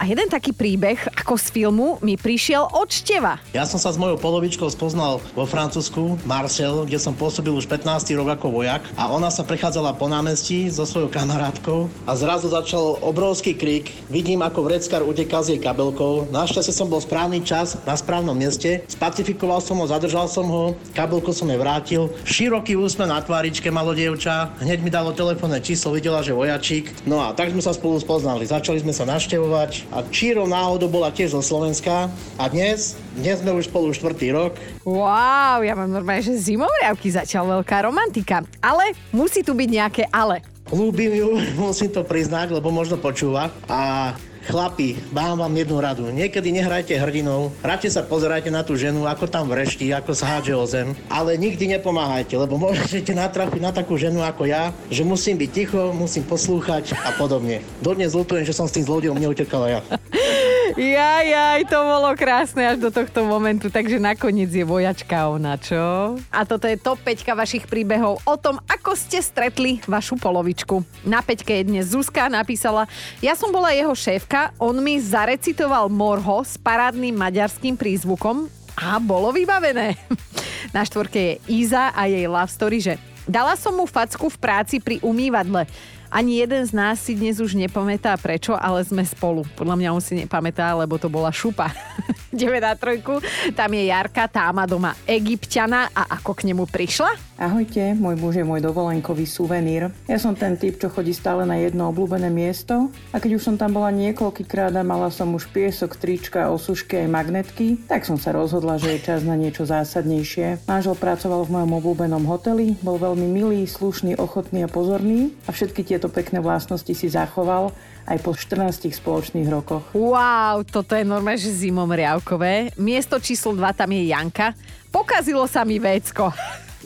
a 0.00 0.08
jeden 0.08 0.32
taký 0.32 0.56
príbeh, 0.56 0.96
ako 1.12 1.36
z 1.36 1.46
filmu, 1.52 2.00
mi 2.00 2.16
prišiel 2.16 2.64
od 2.72 2.88
Števa. 2.88 3.36
Ja 3.52 3.68
som 3.68 3.76
sa 3.76 3.92
s 3.92 4.00
mojou 4.00 4.16
polovičkou 4.16 4.72
spoznal 4.72 5.20
vo 5.36 5.44
Francúzsku, 5.44 6.16
Marcel, 6.24 6.88
kde 6.88 6.96
som 6.96 7.12
pôsobil 7.12 7.52
už 7.52 7.68
15 7.68 8.08
rok 8.16 8.32
ako 8.32 8.48
vojak 8.48 8.80
a 8.96 9.12
ona 9.12 9.28
sa 9.28 9.44
prechádzala 9.44 9.92
po 10.00 10.08
námestí 10.08 10.72
so 10.72 10.88
svojou 10.88 11.12
kamarátkou 11.12 11.92
a 12.08 12.16
zrazu 12.16 12.48
začal 12.48 12.96
obrovský 13.04 13.52
krik. 13.52 13.92
Vidím, 14.08 14.40
ako 14.40 14.72
vreckár 14.72 15.04
utekal 15.04 15.44
s 15.44 15.52
jej 15.52 15.60
kabelkou. 15.60 16.32
Našťastie 16.32 16.72
som 16.72 16.88
bol 16.88 17.04
správny 17.04 17.44
čas 17.44 17.76
na 17.84 17.92
správnom 17.92 18.32
mieste. 18.32 18.80
Spacifikoval 18.88 19.60
som 19.60 19.76
ho, 19.76 19.84
zadržal 19.84 20.32
som 20.32 20.48
ho, 20.48 20.72
kabelku 20.96 21.36
som 21.36 21.44
jej 21.44 21.60
vrátil. 21.60 22.08
Široký 22.24 22.72
úsmev 22.72 23.12
na 23.12 23.20
tváričke 23.20 23.68
malo 23.68 23.92
dievča. 23.92 24.56
Hneď 24.64 24.80
mi 24.80 24.88
dalo 24.88 25.12
telefónne 25.12 25.60
číslo, 25.60 25.92
videla, 25.92 26.24
že 26.24 26.32
vojačík. 26.32 27.04
No 27.04 27.20
a 27.20 27.36
tak 27.36 27.52
sme 27.52 27.60
sa 27.60 27.76
spolu 27.76 28.00
spoznali. 28.00 28.48
Začali 28.48 28.80
sme 28.80 28.96
sa 28.96 29.04
naštevovať 29.04 29.89
a 29.90 30.06
Čírov 30.06 30.46
náhodou 30.46 30.86
bola 30.86 31.10
tiež 31.10 31.34
zo 31.34 31.42
Slovenska 31.42 32.06
a 32.38 32.44
dnes, 32.46 32.94
dnes 33.18 33.42
sme 33.42 33.58
už 33.58 33.66
spolu 33.66 33.90
štvrtý 33.90 34.30
rok. 34.30 34.54
Wow, 34.86 35.66
ja 35.66 35.74
mám 35.74 35.90
normálne, 35.90 36.22
že 36.22 36.38
riavky 36.46 37.10
začal 37.10 37.46
veľká 37.46 37.82
romantika. 37.82 38.46
Ale 38.62 38.94
musí 39.10 39.42
tu 39.42 39.52
byť 39.52 39.68
nejaké 39.68 40.02
ale. 40.14 40.46
Ľúbim 40.70 41.10
ju, 41.10 41.28
musím 41.66 41.90
to 41.90 42.06
priznať, 42.06 42.54
lebo 42.54 42.70
možno 42.70 42.94
počúva. 43.02 43.50
A 43.66 44.14
Chlapi, 44.50 44.98
mám 45.14 45.38
vám 45.38 45.54
jednu 45.54 45.78
radu. 45.78 46.04
Niekedy 46.10 46.50
nehrajte 46.50 46.98
hrdinou, 46.98 47.54
radšej 47.62 47.94
sa 47.94 48.02
pozerajte 48.02 48.50
na 48.50 48.66
tú 48.66 48.74
ženu, 48.74 49.06
ako 49.06 49.30
tam 49.30 49.46
vrešti, 49.46 49.94
ako 49.94 50.10
sa 50.10 50.36
hádže 50.36 50.54
o 50.58 50.66
zem, 50.66 50.90
ale 51.06 51.38
nikdy 51.38 51.78
nepomáhajte, 51.78 52.34
lebo 52.34 52.58
môžete 52.58 53.14
natrafiť 53.14 53.62
na 53.62 53.70
takú 53.70 53.94
ženu 53.94 54.26
ako 54.26 54.50
ja, 54.50 54.74
že 54.90 55.06
musím 55.06 55.38
byť 55.38 55.50
ticho, 55.54 55.94
musím 55.94 56.26
poslúchať 56.26 56.98
a 56.98 57.14
podobne. 57.14 57.62
Dodnes 57.78 58.10
ľutujem, 58.10 58.42
že 58.42 58.50
som 58.50 58.66
s 58.66 58.74
tým 58.74 58.90
zlodejom 58.90 59.22
neutekala 59.22 59.78
ja. 59.78 59.80
Jaj, 60.78 61.26
jaj, 61.26 61.60
to 61.66 61.78
bolo 61.82 62.14
krásne 62.14 62.62
až 62.62 62.78
do 62.78 62.94
tohto 62.94 63.26
momentu, 63.26 63.66
takže 63.66 63.98
nakoniec 63.98 64.54
je 64.54 64.62
vojačka 64.62 65.26
ona, 65.26 65.58
čo? 65.58 66.14
A 66.30 66.46
toto 66.46 66.70
je 66.70 66.78
top 66.78 67.02
5 67.02 67.26
vašich 67.34 67.64
príbehov 67.66 68.22
o 68.22 68.34
tom, 68.38 68.62
ako 68.70 68.94
ste 68.94 69.18
stretli 69.18 69.82
vašu 69.82 70.14
polovičku. 70.14 70.78
Na 71.02 71.26
5 71.26 71.42
je 71.42 71.66
dnes 71.66 71.90
Zuzka 71.90 72.30
napísala, 72.30 72.86
ja 73.18 73.34
som 73.34 73.50
bola 73.50 73.74
jeho 73.74 73.90
šéfka, 73.90 74.54
on 74.62 74.78
mi 74.78 75.02
zarecitoval 75.02 75.90
morho 75.90 76.46
s 76.46 76.54
parádnym 76.54 77.18
maďarským 77.18 77.74
prízvukom 77.74 78.46
a 78.78 79.02
bolo 79.02 79.34
vybavené. 79.34 79.98
Na 80.76 80.86
štvorke 80.86 81.18
je 81.18 81.34
Iza 81.50 81.90
a 81.90 82.06
jej 82.06 82.30
love 82.30 82.52
story, 82.52 82.78
že 82.78 82.94
dala 83.26 83.58
som 83.58 83.74
mu 83.74 83.90
facku 83.90 84.30
v 84.30 84.38
práci 84.38 84.78
pri 84.78 85.02
umývadle 85.02 85.66
Ani 86.10 86.42
jeden 86.42 86.66
z 86.66 86.74
nás 86.74 86.98
si 86.98 87.14
dnes 87.14 87.38
už 87.38 87.54
nepamätá 87.54 88.18
prečo, 88.18 88.58
ale 88.58 88.82
sme 88.82 89.06
spolu. 89.06 89.46
Podľa 89.54 89.78
mňa 89.78 89.90
on 89.94 90.02
si 90.02 90.18
nepamätá, 90.18 90.74
lebo 90.74 90.98
to 90.98 91.06
bola 91.06 91.30
šupa. 91.30 91.70
9 92.34 92.58
na 92.58 92.74
trojku. 92.74 93.22
Tam 93.54 93.70
je 93.70 93.86
Jarka, 93.86 94.26
tá 94.26 94.50
má 94.50 94.66
doma 94.66 94.98
egyptiana 95.06 95.86
a 95.94 96.18
ako 96.18 96.34
k 96.34 96.50
nemu 96.50 96.66
prišla? 96.66 97.14
Ahojte, 97.38 97.94
môj 97.96 98.20
muž 98.20 98.34
je 98.42 98.44
môj 98.44 98.60
dovolenkový 98.60 99.24
suvenír. 99.24 99.94
Ja 100.10 100.18
som 100.18 100.34
ten 100.34 100.58
typ, 100.58 100.76
čo 100.76 100.90
chodí 100.90 101.14
stále 101.14 101.46
na 101.46 101.56
jedno 101.56 101.88
obľúbené 101.88 102.28
miesto 102.28 102.90
a 103.14 103.22
keď 103.22 103.38
už 103.38 103.46
som 103.46 103.56
tam 103.56 103.78
bola 103.78 103.94
niekoľkýkrát 103.94 104.74
a 104.74 104.82
mala 104.82 105.08
som 105.08 105.32
už 105.32 105.48
piesok, 105.54 105.94
trička, 105.94 106.52
osušky 106.52 107.06
aj 107.06 107.08
magnetky, 107.08 107.80
tak 107.86 108.02
som 108.02 108.18
sa 108.18 108.34
rozhodla, 108.34 108.76
že 108.76 108.98
je 108.98 109.06
čas 109.06 109.22
na 109.22 109.38
niečo 109.38 109.64
zásadnejšie. 109.64 110.68
Manžel 110.68 110.98
pracoval 110.98 111.46
v 111.48 111.54
mojom 111.54 111.72
obľúbenom 111.80 112.28
hoteli, 112.28 112.74
bol 112.82 112.98
veľmi 112.98 113.24
milý, 113.30 113.64
slušný, 113.64 114.18
ochotný 114.18 114.66
a 114.66 114.68
pozorný 114.68 115.32
a 115.48 115.54
všetky 115.54 115.86
tie 115.86 116.00
tieto 116.00 116.08
pekné 116.08 116.40
vlastnosti 116.40 116.96
si 116.96 117.12
zachoval 117.12 117.76
aj 118.06 118.18
po 118.24 118.32
14 118.32 118.88
spoločných 118.92 119.48
rokoch. 119.50 119.84
Wow, 119.92 120.64
toto 120.64 120.96
je 120.96 121.04
normálne, 121.04 121.40
že 121.40 121.52
zimom 121.52 121.88
riavkové. 121.90 122.72
Miesto 122.80 123.20
číslo 123.20 123.52
2 123.52 123.76
tam 123.76 123.90
je 123.92 124.08
Janka. 124.08 124.56
Pokazilo 124.88 125.44
sa 125.46 125.62
mi 125.62 125.76
vecko. 125.78 126.32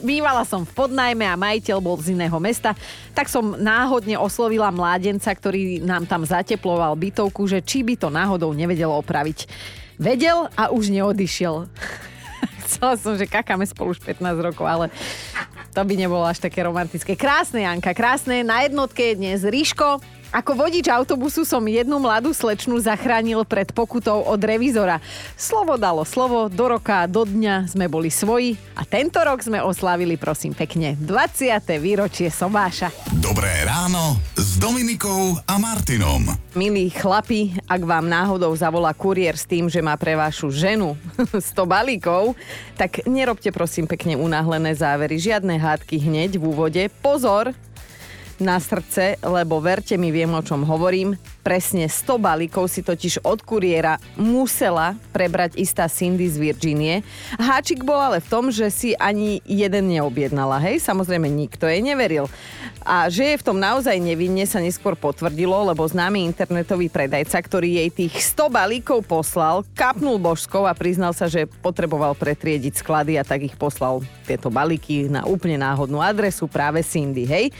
Bývala 0.04 0.42
som 0.42 0.66
v 0.66 0.74
podnajme 0.74 1.22
a 1.24 1.38
majiteľ 1.38 1.78
bol 1.78 1.96
z 1.96 2.12
iného 2.12 2.36
mesta, 2.42 2.74
tak 3.14 3.30
som 3.30 3.54
náhodne 3.54 4.18
oslovila 4.18 4.68
mládenca, 4.74 5.30
ktorý 5.30 5.80
nám 5.80 6.04
tam 6.04 6.26
zateploval 6.26 6.98
bytovku, 6.98 7.46
že 7.46 7.62
či 7.62 7.86
by 7.86 7.94
to 7.96 8.10
náhodou 8.10 8.50
nevedel 8.52 8.90
opraviť. 8.90 9.46
Vedel 9.96 10.50
a 10.58 10.74
už 10.74 10.90
neodišiel. 10.90 11.70
Chcela 12.66 12.98
som, 12.98 13.14
že 13.14 13.30
kakáme 13.30 13.64
spolu 13.64 13.94
už 13.94 14.02
15 14.02 14.20
rokov, 14.42 14.66
ale 14.66 14.90
to 15.70 15.80
by 15.86 15.94
nebolo 15.94 16.26
až 16.26 16.42
také 16.42 16.66
romantické. 16.66 17.14
Krásne, 17.14 17.62
Janka, 17.62 17.94
krásne. 17.94 18.42
Na 18.42 18.66
jednotke 18.66 19.14
je 19.14 19.18
dnes 19.18 19.40
Ríško. 19.46 20.02
Ako 20.34 20.58
vodič 20.58 20.90
autobusu 20.90 21.46
som 21.46 21.62
jednu 21.62 22.02
mladú 22.02 22.34
slečnu 22.34 22.74
zachránil 22.82 23.46
pred 23.46 23.70
pokutou 23.70 24.26
od 24.26 24.42
revizora. 24.42 24.98
Slovo 25.38 25.78
dalo 25.78 26.02
slovo, 26.02 26.50
do 26.50 26.74
roka, 26.74 27.06
do 27.06 27.22
dňa 27.22 27.70
sme 27.70 27.86
boli 27.86 28.10
svoji 28.10 28.58
a 28.74 28.82
tento 28.82 29.22
rok 29.22 29.38
sme 29.46 29.62
oslávili, 29.62 30.18
prosím 30.18 30.50
pekne, 30.50 30.98
20. 30.98 31.62
výročie 31.78 32.34
Sobáša. 32.34 32.90
Dobré 33.22 33.62
ráno 33.62 34.18
s 34.34 34.58
Dominikou 34.58 35.38
a 35.46 35.54
Martinom. 35.54 36.26
Milí 36.58 36.90
chlapi, 36.90 37.54
ak 37.70 37.86
vám 37.86 38.10
náhodou 38.10 38.50
zavolá 38.58 38.90
kuriér 38.90 39.38
s 39.38 39.46
tým, 39.46 39.70
že 39.70 39.78
má 39.78 39.94
pre 39.94 40.18
vašu 40.18 40.50
ženu 40.50 40.98
100 41.30 41.62
balíkov, 41.62 42.34
tak 42.74 43.06
nerobte 43.06 43.54
prosím 43.54 43.86
pekne 43.86 44.18
unáhlené 44.18 44.74
závery. 44.74 45.14
Žiadne 45.14 45.62
hádky 45.62 46.02
hneď 46.02 46.42
v 46.42 46.50
úvode. 46.50 46.82
Pozor, 46.98 47.54
na 48.42 48.58
srdce, 48.58 49.18
lebo 49.22 49.62
verte 49.62 49.94
mi, 49.94 50.10
viem, 50.10 50.30
o 50.34 50.42
čom 50.42 50.66
hovorím. 50.66 51.14
Presne 51.44 51.86
100 51.86 52.16
balíkov 52.16 52.72
si 52.72 52.80
totiž 52.80 53.20
od 53.22 53.44
kuriéra 53.44 54.00
musela 54.16 54.96
prebrať 55.12 55.60
istá 55.60 55.86
Cindy 55.86 56.24
z 56.26 56.40
Virginie. 56.40 57.04
Háčik 57.36 57.84
bol 57.84 58.00
ale 58.00 58.24
v 58.24 58.30
tom, 58.32 58.48
že 58.48 58.72
si 58.72 58.96
ani 58.96 59.44
jeden 59.44 59.92
neobjednala, 59.92 60.56
hej? 60.64 60.80
Samozrejme, 60.80 61.28
nikto 61.28 61.68
jej 61.68 61.84
neveril. 61.84 62.26
A 62.84 63.08
že 63.12 63.36
je 63.36 63.40
v 63.40 63.46
tom 63.46 63.60
naozaj 63.60 63.96
nevinne 64.00 64.44
sa 64.48 64.60
neskôr 64.60 64.96
potvrdilo, 64.96 65.56
lebo 65.68 65.84
známy 65.84 66.24
internetový 66.24 66.88
predajca, 66.88 67.36
ktorý 67.40 67.80
jej 67.80 67.90
tých 67.92 68.14
100 68.36 68.48
balíkov 68.48 69.04
poslal, 69.04 69.64
kapnul 69.76 70.16
božskou 70.16 70.64
a 70.64 70.72
priznal 70.76 71.12
sa, 71.12 71.28
že 71.28 71.48
potreboval 71.60 72.16
pretriediť 72.16 72.80
sklady 72.80 73.20
a 73.20 73.24
tak 73.24 73.44
ich 73.44 73.56
poslal 73.56 74.04
tieto 74.24 74.48
balíky 74.48 75.08
na 75.08 75.24
úplne 75.28 75.60
náhodnú 75.60 76.00
adresu 76.00 76.48
práve 76.48 76.80
Cindy, 76.80 77.28
hej? 77.28 77.52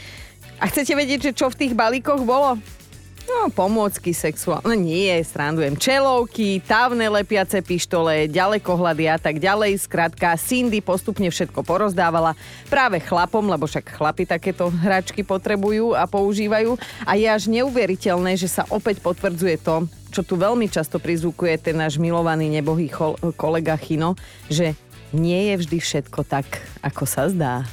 A 0.59 0.71
chcete 0.71 0.95
vedieť, 0.95 1.31
že 1.31 1.35
čo 1.35 1.51
v 1.51 1.59
tých 1.59 1.73
balíkoch 1.75 2.23
bolo? 2.23 2.55
No, 3.25 3.49
pomôcky 3.49 4.13
sexuálne, 4.13 4.69
no, 4.69 4.77
nie, 4.77 5.09
srandujem. 5.25 5.73
Čelovky, 5.73 6.61
távne 6.61 7.09
lepiace 7.09 7.57
pištole, 7.65 8.29
ďalekohľady 8.29 9.05
a 9.09 9.17
tak 9.17 9.41
ďalej. 9.41 9.81
Skrátka, 9.81 10.37
Cindy 10.37 10.77
postupne 10.77 11.25
všetko 11.33 11.65
porozdávala 11.65 12.37
práve 12.69 13.01
chlapom, 13.01 13.41
lebo 13.49 13.65
však 13.65 13.97
chlapi 13.97 14.29
takéto 14.29 14.69
hračky 14.69 15.25
potrebujú 15.25 15.97
a 15.97 16.05
používajú. 16.05 16.77
A 17.01 17.17
je 17.17 17.25
až 17.25 17.49
neuveriteľné, 17.49 18.37
že 18.37 18.45
sa 18.45 18.61
opäť 18.69 19.01
potvrdzuje 19.01 19.57
to, 19.57 19.89
čo 20.13 20.21
tu 20.21 20.37
veľmi 20.37 20.69
často 20.69 21.01
prizvukuje 21.01 21.57
ten 21.57 21.81
náš 21.81 21.97
milovaný 21.97 22.47
nebohý 22.53 22.93
kolega 23.33 23.73
Chino, 23.81 24.13
že 24.53 24.77
nie 25.17 25.49
je 25.49 25.65
vždy 25.65 25.77
všetko 25.81 26.29
tak, 26.29 26.45
ako 26.85 27.03
sa 27.09 27.25
zdá. 27.25 27.65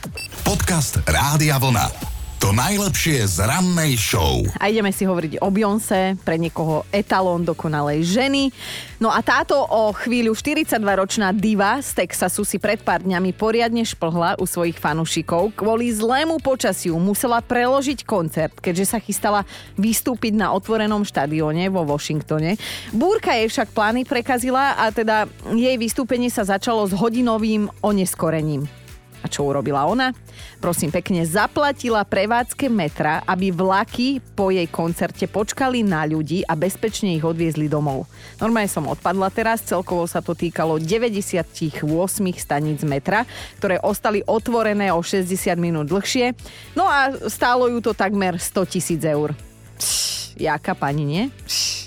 Podcast 0.48 0.96
Rádia 1.04 1.60
Vlna. 1.60 2.11
To 2.42 2.50
najlepšie 2.50 3.22
z 3.22 3.46
rannej 3.46 3.94
show. 3.94 4.42
A 4.58 4.66
ideme 4.66 4.90
si 4.90 5.06
hovoriť 5.06 5.46
o 5.46 5.48
Beyoncé, 5.54 6.18
pre 6.26 6.34
niekoho 6.42 6.82
etalón 6.90 7.46
dokonalej 7.46 8.02
ženy. 8.02 8.50
No 8.98 9.14
a 9.14 9.22
táto 9.22 9.54
o 9.54 9.94
chvíľu 9.94 10.34
42-ročná 10.34 11.30
diva 11.30 11.78
z 11.78 12.02
Texasu 12.02 12.42
si 12.42 12.58
pred 12.58 12.82
pár 12.82 13.06
dňami 13.06 13.30
poriadne 13.30 13.86
šplhla 13.86 14.42
u 14.42 14.44
svojich 14.50 14.74
fanúšikov. 14.74 15.54
Kvôli 15.54 15.94
zlému 15.94 16.42
počasiu 16.42 16.98
musela 16.98 17.38
preložiť 17.38 18.02
koncert, 18.02 18.58
keďže 18.58 18.90
sa 18.90 18.98
chystala 18.98 19.46
vystúpiť 19.78 20.34
na 20.34 20.50
otvorenom 20.50 21.06
štadióne 21.06 21.70
vo 21.70 21.86
Washingtone. 21.86 22.58
Búrka 22.90 23.38
jej 23.38 23.46
však 23.54 23.70
plány 23.70 24.02
prekazila 24.02 24.82
a 24.82 24.90
teda 24.90 25.30
jej 25.54 25.78
vystúpenie 25.78 26.26
sa 26.26 26.42
začalo 26.42 26.90
s 26.90 26.92
hodinovým 26.98 27.70
oneskorením. 27.86 28.81
A 29.22 29.30
čo 29.30 29.46
urobila 29.46 29.86
ona? 29.86 30.10
Prosím 30.58 30.90
pekne, 30.90 31.22
zaplatila 31.22 32.02
prevádzke 32.02 32.66
metra, 32.66 33.22
aby 33.22 33.54
vlaky 33.54 34.18
po 34.34 34.50
jej 34.50 34.66
koncerte 34.66 35.30
počkali 35.30 35.86
na 35.86 36.02
ľudí 36.02 36.42
a 36.42 36.58
bezpečne 36.58 37.14
ich 37.14 37.22
odviezli 37.22 37.70
domov. 37.70 38.10
Normálne 38.42 38.66
som 38.66 38.90
odpadla 38.90 39.30
teraz, 39.30 39.62
celkovo 39.62 40.10
sa 40.10 40.18
to 40.18 40.34
týkalo 40.34 40.82
98 40.82 41.86
staníc 42.34 42.82
metra, 42.82 43.22
ktoré 43.62 43.78
ostali 43.78 44.26
otvorené 44.26 44.90
o 44.90 44.98
60 44.98 45.54
minút 45.54 45.86
dlhšie. 45.86 46.34
No 46.74 46.90
a 46.90 47.14
stálo 47.30 47.70
ju 47.70 47.78
to 47.78 47.94
takmer 47.94 48.42
100 48.42 48.74
tisíc 48.74 49.02
eur. 49.06 49.34
Pš, 49.78 50.34
jaká 50.38 50.74
pani, 50.74 51.06
nie? 51.06 51.24
Pš. 51.46 51.82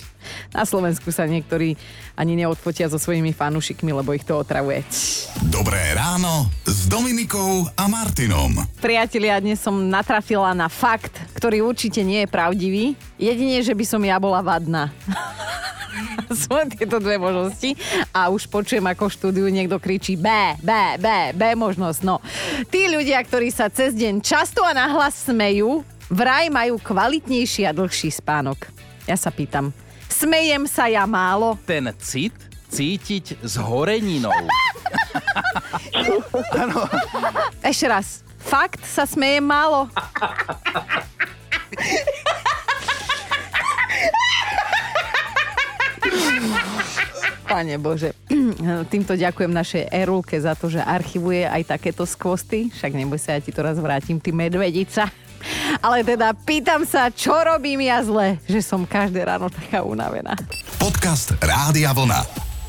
Na 0.56 0.63
Slovensku 0.63 1.12
sa 1.12 1.28
niektorí 1.28 1.76
ani 2.15 2.39
neodfotia 2.39 2.88
so 2.88 2.95
svojimi 2.95 3.36
fanúšikmi, 3.36 3.91
lebo 3.91 4.15
ich 4.15 4.23
to 4.23 4.39
otravuje. 4.39 4.82
Dobré 5.51 5.91
ráno 5.91 6.47
s 6.63 6.88
Dominikou 6.88 7.67
a 7.75 7.86
Martinom. 7.91 8.63
Priatelia, 8.80 9.43
dnes 9.43 9.60
som 9.60 9.75
natrafila 9.75 10.56
na 10.56 10.71
fakt, 10.71 11.19
ktorý 11.36 11.67
určite 11.67 12.01
nie 12.01 12.23
je 12.23 12.32
pravdivý. 12.32 12.86
Jedine, 13.19 13.60
že 13.60 13.75
by 13.75 13.86
som 13.86 14.01
ja 14.01 14.15
bola 14.15 14.39
vadná. 14.39 14.95
Sú 16.32 16.51
tieto 16.75 16.97
dve 16.99 17.15
možnosti 17.21 17.78
a 18.10 18.28
už 18.34 18.49
počujem, 18.49 18.84
ako 18.84 19.12
štúdiu 19.12 19.47
niekto 19.47 19.78
kričí 19.78 20.17
B, 20.17 20.28
B, 20.60 20.71
B, 20.97 21.08
B 21.36 21.54
možnosť. 21.54 21.99
No, 22.01 22.19
tí 22.67 22.89
ľudia, 22.89 23.21
ktorí 23.21 23.54
sa 23.54 23.69
cez 23.69 23.93
deň 23.93 24.19
často 24.25 24.65
a 24.65 24.73
nahlas 24.73 25.15
smejú, 25.28 25.86
vraj 26.10 26.49
majú 26.49 26.82
kvalitnejší 26.82 27.69
a 27.69 27.75
dlhší 27.75 28.10
spánok. 28.12 28.67
Ja 29.06 29.15
sa 29.15 29.30
pýtam, 29.30 29.69
Smejem 30.15 30.63
sa 30.63 30.88
ja 30.88 31.04
málo. 31.04 31.60
Ten 31.67 31.91
cit 31.99 32.32
cítiť 32.71 33.43
s 33.43 33.60
horeninou. 33.60 34.32
Áno. 36.63 36.88
Ešte 37.60 37.86
raz. 37.91 38.23
Fakt 38.39 38.80
sa 38.88 39.04
smejem 39.04 39.43
málo. 39.43 39.91
Pane 47.43 47.75
Bože. 47.75 48.15
Týmto 48.88 49.19
ďakujem 49.19 49.51
našej 49.51 49.91
Erulke 49.91 50.39
za 50.39 50.56
to, 50.56 50.71
že 50.71 50.80
archivuje 50.80 51.43
aj 51.43 51.75
takéto 51.75 52.08
skvosty. 52.08 52.71
Však 52.71 52.95
neboj 52.95 53.19
sa, 53.19 53.36
ja 53.36 53.43
ti 53.43 53.51
to 53.51 53.60
raz 53.60 53.75
vrátim, 53.84 54.23
ty 54.23 54.32
medvedica. 54.32 55.12
Ale 55.81 56.03
teda 56.03 56.31
pýtam 56.35 56.83
sa, 56.88 57.11
čo 57.11 57.35
robím 57.35 57.83
ja 57.88 57.99
zle, 58.03 58.39
že 58.47 58.63
som 58.63 58.88
každé 58.88 59.25
ráno 59.25 59.51
taká 59.51 59.83
unavená. 59.83 60.35
Podcast 60.79 61.35
Rádia 61.41 61.91
Vlna. 61.91 62.21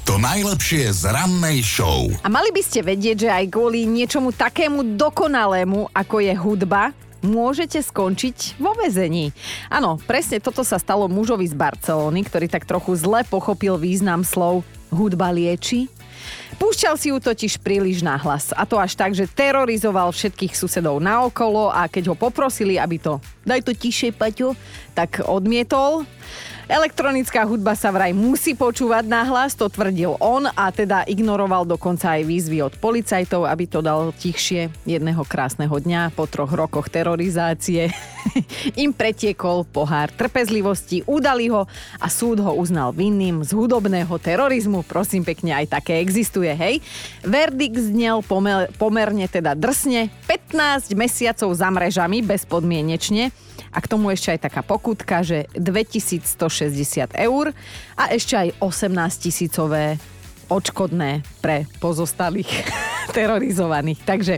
To 0.06 0.22
najlepšie 0.22 0.86
z 0.94 1.10
rannej 1.10 1.66
show. 1.66 2.06
A 2.22 2.30
mali 2.30 2.54
by 2.54 2.62
ste 2.62 2.86
vedieť, 2.86 3.26
že 3.26 3.30
aj 3.30 3.50
kvôli 3.50 3.90
niečomu 3.90 4.30
takému 4.30 4.94
dokonalému, 4.94 5.90
ako 5.90 6.22
je 6.22 6.30
hudba, 6.30 6.94
môžete 7.26 7.82
skončiť 7.82 8.62
vo 8.62 8.70
väzení. 8.78 9.34
Áno, 9.66 9.98
presne 10.06 10.38
toto 10.38 10.62
sa 10.62 10.78
stalo 10.78 11.10
mužovi 11.10 11.50
z 11.50 11.58
Barcelony, 11.58 12.22
ktorý 12.22 12.46
tak 12.46 12.70
trochu 12.70 12.94
zle 12.94 13.26
pochopil 13.26 13.74
význam 13.74 14.22
slov 14.22 14.62
hudba 14.94 15.34
lieči, 15.34 15.90
Púšťal 16.56 16.94
si 16.96 17.12
ju 17.12 17.20
totiž 17.20 17.60
príliš 17.60 18.00
nahlas. 18.00 18.50
A 18.56 18.64
to 18.64 18.80
až 18.80 18.96
tak, 18.96 19.12
že 19.12 19.28
terorizoval 19.28 20.08
všetkých 20.08 20.56
susedov 20.56 21.04
naokolo 21.04 21.68
a 21.68 21.84
keď 21.84 22.12
ho 22.12 22.16
poprosili, 22.16 22.80
aby 22.80 22.96
to 22.96 23.20
daj 23.44 23.60
to 23.60 23.76
tiše, 23.76 24.10
Paťo, 24.10 24.56
tak 24.96 25.20
odmietol. 25.20 26.08
Elektronická 26.66 27.46
hudba 27.46 27.78
sa 27.78 27.94
vraj 27.94 28.10
musí 28.10 28.58
počúvať 28.58 29.06
nahlas, 29.06 29.54
to 29.54 29.70
tvrdil 29.70 30.18
on 30.18 30.50
a 30.50 30.74
teda 30.74 31.06
ignoroval 31.06 31.62
dokonca 31.62 32.18
aj 32.18 32.26
výzvy 32.26 32.58
od 32.58 32.74
policajtov, 32.82 33.46
aby 33.46 33.70
to 33.70 33.78
dal 33.78 34.10
tichšie 34.10 34.74
jedného 34.82 35.22
krásneho 35.22 35.70
dňa 35.70 36.10
po 36.18 36.26
troch 36.26 36.50
rokoch 36.50 36.90
terorizácie. 36.90 37.94
Im 38.82 38.90
pretiekol 38.90 39.62
pohár 39.62 40.10
trpezlivosti, 40.10 41.06
udali 41.06 41.54
ho 41.54 41.70
a 42.02 42.06
súd 42.10 42.42
ho 42.42 42.58
uznal 42.58 42.90
vinným 42.90 43.46
z 43.46 43.54
hudobného 43.54 44.18
terorizmu. 44.18 44.82
Prosím 44.90 45.22
pekne, 45.22 45.54
aj 45.54 45.70
také 45.70 46.02
existuje, 46.02 46.50
hej. 46.50 46.82
Verdikt 47.22 47.78
znel 47.78 48.26
pomer, 48.26 48.74
pomerne 48.74 49.30
teda 49.30 49.54
drsne, 49.54 50.10
15 50.26 50.98
mesiacov 50.98 51.54
za 51.54 51.70
mrežami 51.70 52.26
bezpodmienečne 52.26 53.30
a 53.76 53.78
k 53.84 53.90
tomu 53.92 54.08
ešte 54.08 54.32
aj 54.32 54.48
taká 54.48 54.64
pokutka, 54.64 55.20
že 55.20 55.44
2160 55.52 57.12
eur 57.12 57.52
a 57.92 58.04
ešte 58.08 58.32
aj 58.32 58.48
18 58.64 58.88
tisícové 59.20 60.00
odškodné 60.48 61.20
pre 61.44 61.68
pozostalých 61.76 62.48
terorizovaných. 63.16 64.00
Takže 64.08 64.34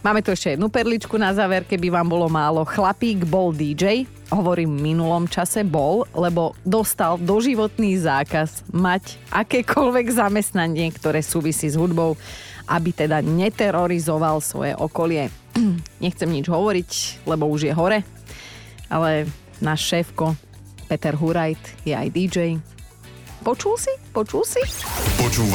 máme 0.00 0.24
tu 0.24 0.32
ešte 0.32 0.56
jednu 0.56 0.72
perličku 0.72 1.20
na 1.20 1.36
záver, 1.36 1.68
keby 1.68 1.92
vám 1.92 2.08
bolo 2.08 2.32
málo. 2.32 2.64
Chlapík 2.64 3.28
bol 3.28 3.52
DJ, 3.52 4.08
hovorím 4.32 4.80
v 4.80 4.94
minulom 4.94 5.28
čase 5.28 5.60
bol, 5.60 6.08
lebo 6.16 6.56
dostal 6.64 7.20
doživotný 7.20 8.00
zákaz 8.00 8.64
mať 8.72 9.20
akékoľvek 9.28 10.06
zamestnanie, 10.08 10.88
ktoré 10.94 11.20
súvisí 11.20 11.68
s 11.68 11.76
hudbou, 11.76 12.16
aby 12.70 12.94
teda 12.94 13.20
neterorizoval 13.20 14.38
svoje 14.38 14.72
okolie. 14.78 15.28
Nechcem 16.04 16.30
nič 16.30 16.46
hovoriť, 16.46 16.90
lebo 17.26 17.50
už 17.50 17.66
je 17.66 17.74
hore, 17.74 18.06
ale 18.90 19.30
náš 19.62 19.80
šéfko 19.88 20.34
Peter 20.90 21.14
Hurajt 21.14 21.86
je 21.86 21.94
aj 21.94 22.08
DJ. 22.10 22.58
Počul 23.40 23.80
si? 23.80 23.94
Počul 24.12 24.44
si? 24.44 24.60
Počúva 25.16 25.48